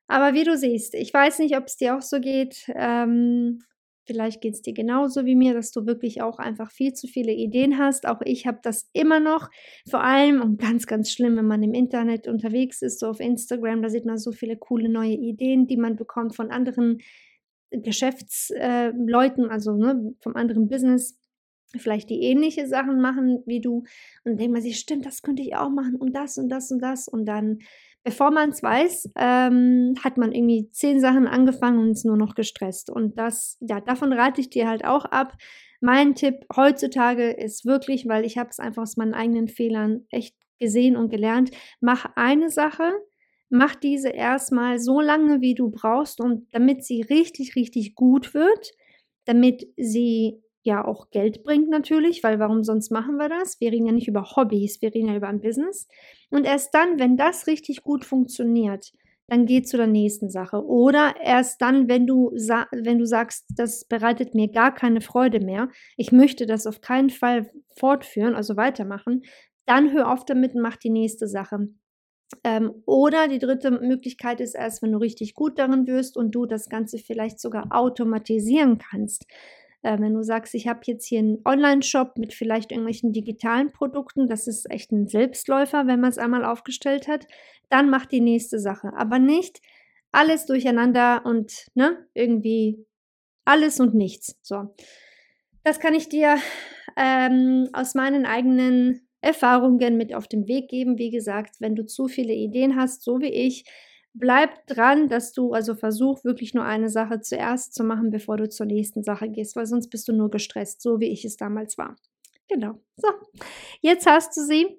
Aber 0.06 0.34
wie 0.34 0.44
du 0.44 0.56
siehst, 0.56 0.94
ich 0.94 1.14
weiß 1.14 1.38
nicht, 1.38 1.56
ob 1.56 1.64
es 1.66 1.76
dir 1.76 1.96
auch 1.96 2.02
so 2.02 2.20
geht. 2.20 2.64
Ähm, 2.74 3.60
Vielleicht 4.06 4.42
geht 4.42 4.54
es 4.54 4.62
dir 4.62 4.74
genauso 4.74 5.24
wie 5.24 5.34
mir, 5.34 5.54
dass 5.54 5.70
du 5.70 5.86
wirklich 5.86 6.20
auch 6.20 6.38
einfach 6.38 6.70
viel 6.70 6.92
zu 6.92 7.06
viele 7.06 7.32
Ideen 7.32 7.78
hast. 7.78 8.06
Auch 8.06 8.20
ich 8.22 8.46
habe 8.46 8.58
das 8.62 8.90
immer 8.92 9.18
noch. 9.18 9.50
Vor 9.88 10.02
allem 10.02 10.42
und 10.42 10.60
ganz, 10.60 10.86
ganz 10.86 11.10
schlimm, 11.10 11.36
wenn 11.36 11.46
man 11.46 11.62
im 11.62 11.72
Internet 11.72 12.28
unterwegs 12.28 12.82
ist, 12.82 13.00
so 13.00 13.08
auf 13.08 13.20
Instagram, 13.20 13.80
da 13.80 13.88
sieht 13.88 14.04
man 14.04 14.18
so 14.18 14.32
viele 14.32 14.56
coole 14.56 14.90
neue 14.90 15.14
Ideen, 15.14 15.66
die 15.66 15.78
man 15.78 15.96
bekommt 15.96 16.36
von 16.36 16.50
anderen 16.50 16.98
Geschäftsleuten, 17.70 19.46
äh, 19.46 19.48
also 19.48 19.72
ne, 19.74 20.14
vom 20.20 20.36
anderen 20.36 20.68
Business 20.68 21.18
vielleicht 21.78 22.10
die 22.10 22.22
ähnliche 22.22 22.66
Sachen 22.66 23.00
machen 23.00 23.42
wie 23.46 23.60
du 23.60 23.84
und 24.24 24.38
denkt 24.38 24.52
man 24.52 24.62
sich, 24.62 24.78
stimmt, 24.78 25.06
das 25.06 25.22
könnte 25.22 25.42
ich 25.42 25.56
auch 25.56 25.70
machen 25.70 25.96
und 25.96 26.14
das 26.14 26.38
und 26.38 26.48
das 26.48 26.70
und 26.70 26.80
das 26.80 27.08
und 27.08 27.26
dann 27.26 27.58
bevor 28.04 28.30
man 28.30 28.50
es 28.50 28.62
weiß, 28.62 29.10
ähm, 29.16 29.94
hat 30.04 30.18
man 30.18 30.32
irgendwie 30.32 30.70
zehn 30.70 31.00
Sachen 31.00 31.26
angefangen 31.26 31.78
und 31.78 31.92
ist 31.92 32.04
nur 32.04 32.18
noch 32.18 32.34
gestresst. 32.34 32.90
Und 32.90 33.18
das, 33.18 33.56
ja, 33.60 33.80
davon 33.80 34.12
rate 34.12 34.42
ich 34.42 34.50
dir 34.50 34.68
halt 34.68 34.84
auch 34.84 35.06
ab. 35.06 35.32
Mein 35.80 36.14
Tipp 36.14 36.44
heutzutage 36.54 37.30
ist 37.30 37.64
wirklich, 37.64 38.06
weil 38.06 38.24
ich 38.24 38.36
habe 38.38 38.50
es 38.50 38.60
einfach 38.60 38.82
aus 38.82 38.96
meinen 38.96 39.14
eigenen 39.14 39.48
Fehlern 39.48 40.06
echt 40.10 40.36
gesehen 40.60 40.96
und 40.96 41.08
gelernt, 41.08 41.50
mach 41.80 42.06
eine 42.14 42.50
Sache, 42.50 42.92
mach 43.48 43.74
diese 43.74 44.10
erstmal 44.10 44.78
so 44.78 45.00
lange, 45.00 45.40
wie 45.40 45.54
du 45.54 45.70
brauchst, 45.70 46.20
und 46.20 46.46
damit 46.52 46.84
sie 46.84 47.02
richtig, 47.02 47.56
richtig 47.56 47.94
gut 47.94 48.34
wird, 48.34 48.72
damit 49.24 49.66
sie 49.76 50.42
ja 50.64 50.84
auch 50.84 51.10
Geld 51.10 51.44
bringt 51.44 51.68
natürlich, 51.68 52.22
weil 52.24 52.38
warum 52.38 52.64
sonst 52.64 52.90
machen 52.90 53.16
wir 53.16 53.28
das? 53.28 53.60
Wir 53.60 53.70
reden 53.70 53.86
ja 53.86 53.92
nicht 53.92 54.08
über 54.08 54.36
Hobbys, 54.36 54.80
wir 54.82 54.94
reden 54.94 55.08
ja 55.08 55.16
über 55.16 55.28
ein 55.28 55.40
Business. 55.40 55.86
Und 56.30 56.44
erst 56.44 56.74
dann, 56.74 56.98
wenn 56.98 57.16
das 57.16 57.46
richtig 57.46 57.82
gut 57.82 58.04
funktioniert, 58.04 58.92
dann 59.28 59.46
geh 59.46 59.62
zu 59.62 59.76
der 59.76 59.86
nächsten 59.86 60.30
Sache. 60.30 60.64
Oder 60.64 61.14
erst 61.22 61.62
dann, 61.62 61.88
wenn 61.88 62.06
du, 62.06 62.30
wenn 62.30 62.98
du 62.98 63.06
sagst, 63.06 63.46
das 63.56 63.84
bereitet 63.86 64.34
mir 64.34 64.48
gar 64.48 64.74
keine 64.74 65.00
Freude 65.00 65.40
mehr, 65.40 65.68
ich 65.96 66.12
möchte 66.12 66.46
das 66.46 66.66
auf 66.66 66.80
keinen 66.80 67.10
Fall 67.10 67.50
fortführen, 67.76 68.34
also 68.34 68.56
weitermachen, 68.56 69.22
dann 69.66 69.92
hör 69.92 70.10
auf 70.10 70.24
damit 70.24 70.54
und 70.54 70.62
mach 70.62 70.76
die 70.76 70.90
nächste 70.90 71.26
Sache. 71.26 71.68
Ähm, 72.42 72.82
oder 72.86 73.28
die 73.28 73.38
dritte 73.38 73.70
Möglichkeit 73.70 74.40
ist 74.40 74.54
erst, 74.54 74.82
wenn 74.82 74.92
du 74.92 74.98
richtig 74.98 75.34
gut 75.34 75.58
darin 75.58 75.86
wirst 75.86 76.16
und 76.16 76.32
du 76.32 76.46
das 76.46 76.68
Ganze 76.68 76.98
vielleicht 76.98 77.40
sogar 77.40 77.68
automatisieren 77.70 78.78
kannst. 78.78 79.26
Äh, 79.84 80.00
wenn 80.00 80.14
du 80.14 80.22
sagst, 80.22 80.54
ich 80.54 80.66
habe 80.66 80.80
jetzt 80.84 81.04
hier 81.06 81.18
einen 81.18 81.42
Online-Shop 81.44 82.16
mit 82.16 82.32
vielleicht 82.32 82.72
irgendwelchen 82.72 83.12
digitalen 83.12 83.70
Produkten, 83.70 84.26
das 84.26 84.46
ist 84.46 84.70
echt 84.70 84.90
ein 84.92 85.08
Selbstläufer, 85.08 85.86
wenn 85.86 86.00
man 86.00 86.10
es 86.10 86.18
einmal 86.18 86.44
aufgestellt 86.44 87.06
hat, 87.06 87.26
dann 87.68 87.90
mach 87.90 88.06
die 88.06 88.22
nächste 88.22 88.58
Sache. 88.58 88.92
Aber 88.96 89.18
nicht 89.18 89.60
alles 90.10 90.46
durcheinander 90.46 91.26
und 91.26 91.66
ne, 91.74 92.06
irgendwie 92.14 92.86
alles 93.44 93.78
und 93.78 93.94
nichts. 93.94 94.38
So. 94.42 94.74
Das 95.64 95.80
kann 95.80 95.94
ich 95.94 96.08
dir 96.08 96.38
ähm, 96.96 97.68
aus 97.74 97.94
meinen 97.94 98.24
eigenen 98.24 99.06
Erfahrungen 99.20 99.98
mit 99.98 100.14
auf 100.14 100.28
den 100.28 100.48
Weg 100.48 100.68
geben. 100.70 100.96
Wie 100.96 101.10
gesagt, 101.10 101.56
wenn 101.60 101.74
du 101.74 101.84
zu 101.84 102.08
viele 102.08 102.32
Ideen 102.32 102.76
hast, 102.76 103.02
so 103.02 103.20
wie 103.20 103.32
ich, 103.32 103.64
bleib 104.14 104.66
dran, 104.66 105.08
dass 105.08 105.32
du 105.32 105.52
also 105.52 105.74
versuch 105.74 106.24
wirklich 106.24 106.54
nur 106.54 106.64
eine 106.64 106.88
Sache 106.88 107.20
zuerst 107.20 107.74
zu 107.74 107.84
machen, 107.84 108.10
bevor 108.10 108.36
du 108.36 108.48
zur 108.48 108.66
nächsten 108.66 109.02
Sache 109.02 109.28
gehst, 109.28 109.56
weil 109.56 109.66
sonst 109.66 109.88
bist 109.88 110.08
du 110.08 110.12
nur 110.12 110.30
gestresst, 110.30 110.80
so 110.80 111.00
wie 111.00 111.10
ich 111.10 111.24
es 111.24 111.36
damals 111.36 111.76
war. 111.76 111.96
Genau. 112.48 112.80
So, 112.96 113.08
jetzt 113.80 114.06
hast 114.06 114.36
du 114.36 114.42
sie. 114.42 114.78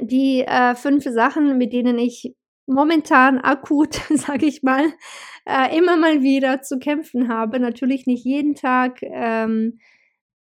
Die 0.00 0.42
äh, 0.42 0.76
fünf 0.76 1.04
Sachen, 1.04 1.58
mit 1.58 1.72
denen 1.72 1.98
ich 1.98 2.36
momentan 2.66 3.38
akut, 3.38 3.94
sage 4.10 4.46
ich 4.46 4.62
mal, 4.62 4.92
äh, 5.44 5.76
immer 5.76 5.96
mal 5.96 6.22
wieder 6.22 6.62
zu 6.62 6.78
kämpfen 6.78 7.28
habe. 7.28 7.58
Natürlich 7.58 8.06
nicht 8.06 8.24
jeden 8.24 8.54
Tag. 8.54 9.00
Ähm, 9.02 9.80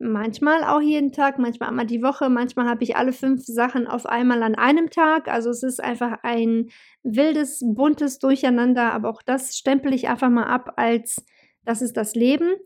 manchmal 0.03 0.65
auch 0.65 0.81
jeden 0.81 1.12
Tag, 1.12 1.38
manchmal 1.38 1.69
einmal 1.71 1.87
die 1.87 2.03
Woche, 2.03 2.29
manchmal 2.29 2.69
habe 2.69 2.83
ich 2.83 2.97
alle 2.97 3.12
fünf 3.12 3.45
Sachen 3.45 3.87
auf 3.87 4.05
einmal 4.07 4.43
an 4.43 4.55
einem 4.55 4.91
Tag. 4.91 5.29
Also 5.29 5.51
es 5.51 5.62
ist 5.62 5.83
einfach 5.83 6.19
ein 6.23 6.71
wildes, 7.03 7.62
buntes 7.65 8.19
Durcheinander, 8.19 8.93
aber 8.93 9.09
auch 9.09 9.23
das 9.23 9.57
stempel 9.57 9.95
ich 9.95 10.09
einfach 10.09 10.31
mal 10.31 10.47
ab 10.47 10.75
als 10.77 11.25
das 11.65 11.81
ist 11.81 11.97
das 11.97 12.15
Leben. 12.15 12.57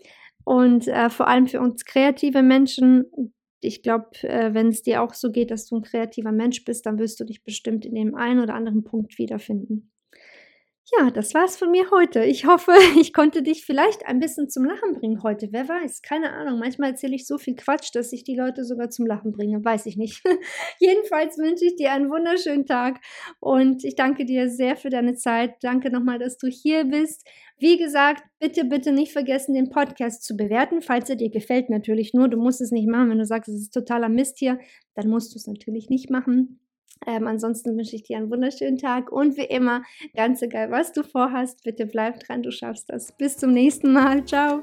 Und 0.45 0.89
äh, 0.89 1.11
vor 1.11 1.29
allem 1.29 1.47
für 1.47 1.61
uns 1.61 1.85
kreative 1.85 2.43
Menschen, 2.43 3.05
ich 3.61 3.83
glaube, 3.83 4.11
äh, 4.23 4.55
wenn 4.55 4.69
es 4.69 4.83
dir 4.83 5.03
auch 5.03 5.13
so 5.13 5.31
geht, 5.31 5.51
dass 5.51 5.67
du 5.67 5.77
ein 5.77 5.83
kreativer 5.83 6.33
Mensch 6.33 6.65
bist, 6.65 6.87
dann 6.87 6.99
wirst 6.99 7.21
du 7.21 7.25
dich 7.25 7.45
bestimmt 7.45 7.85
in 7.85 7.95
dem 7.95 8.15
einen 8.15 8.41
oder 8.41 8.55
anderen 8.55 8.85
Punkt 8.85 9.19
wiederfinden. 9.19 9.91
Ja, 10.93 11.11
das 11.11 11.35
war's 11.35 11.57
von 11.57 11.73
mir 11.73 11.91
heute. 11.91 12.23
Ich 12.23 12.47
hoffe, 12.47 12.71
ich 13.01 13.13
konnte 13.13 13.43
dich 13.43 13.65
vielleicht 13.65 14.07
ein 14.07 14.21
bisschen 14.21 14.49
zum 14.49 14.65
Lachen 14.65 14.93
bringen 14.93 15.21
heute. 15.25 15.49
Wer 15.51 15.69
weiß, 15.69 16.01
keine 16.01 16.33
Ahnung. 16.33 16.61
Manchmal 16.61 16.91
erzähle 16.91 17.17
ich 17.17 17.27
so 17.27 17.39
viel 17.39 17.57
Quatsch, 17.57 17.91
dass 17.93 18.13
ich 18.13 18.23
die 18.23 18.37
Leute 18.37 18.65
sogar 18.65 18.89
zum 18.89 19.05
Lachen 19.05 19.33
bringe. 19.33 19.65
Weiß 19.65 19.87
ich 19.87 19.97
nicht. 19.97 20.23
Jedenfalls 20.79 21.39
wünsche 21.39 21.65
ich 21.65 21.75
dir 21.75 21.91
einen 21.91 22.09
wunderschönen 22.09 22.67
Tag 22.67 23.01
und 23.41 23.83
ich 23.85 23.97
danke 23.97 24.25
dir 24.27 24.49
sehr 24.49 24.77
für 24.77 24.89
deine 24.89 25.17
Zeit. 25.17 25.57
Danke 25.61 25.91
nochmal, 25.91 26.21
dass 26.21 26.39
du 26.39 26.47
hier 26.47 26.85
bist. 26.85 27.27
Wie 27.59 27.79
gesagt, 27.79 28.23
bitte, 28.39 28.65
bitte 28.65 28.93
nicht 28.93 29.13
vergessen, 29.13 29.55
den 29.55 29.71
Podcast 29.71 30.23
zu 30.23 30.37
bewerten, 30.37 30.83
falls 30.83 31.11
er 31.11 31.17
dir 31.17 31.31
gefällt. 31.31 31.69
Natürlich 31.69 32.15
nur, 32.15 32.29
du 32.29 32.37
musst 32.37 32.61
es 32.61 32.71
nicht 32.71 32.87
machen. 32.87 33.11
Wenn 33.11 33.19
du 33.19 33.27
sagst, 33.27 33.49
es 33.49 33.61
ist 33.61 33.75
totaler 33.75 34.09
Mist 34.09 34.39
hier, 34.39 34.61
dann 34.95 35.09
musst 35.09 35.35
du 35.35 35.39
es 35.39 35.49
natürlich 35.49 35.91
nicht 35.91 36.11
machen. 36.11 36.61
Ähm, 37.07 37.27
ansonsten 37.27 37.77
wünsche 37.77 37.97
ich 37.97 38.05
dir 38.05 38.17
einen 38.17 38.31
wunderschönen 38.31 38.79
Tag 38.79 39.11
und 39.13 39.37
wie 39.37 39.45
immer, 39.45 39.83
ganz 40.15 40.43
egal, 40.43 40.71
was 40.71 40.93
du 40.93 41.03
vorhast, 41.03 41.63
bitte 41.65 41.87
bleib 41.87 42.21
dran, 42.21 42.43
du 42.43 42.51
schaffst 42.51 42.91
das. 42.91 43.13
Bis 43.13 43.37
zum 43.37 43.53
nächsten 43.53 43.93
Mal. 43.93 44.25
Ciao 44.25 44.63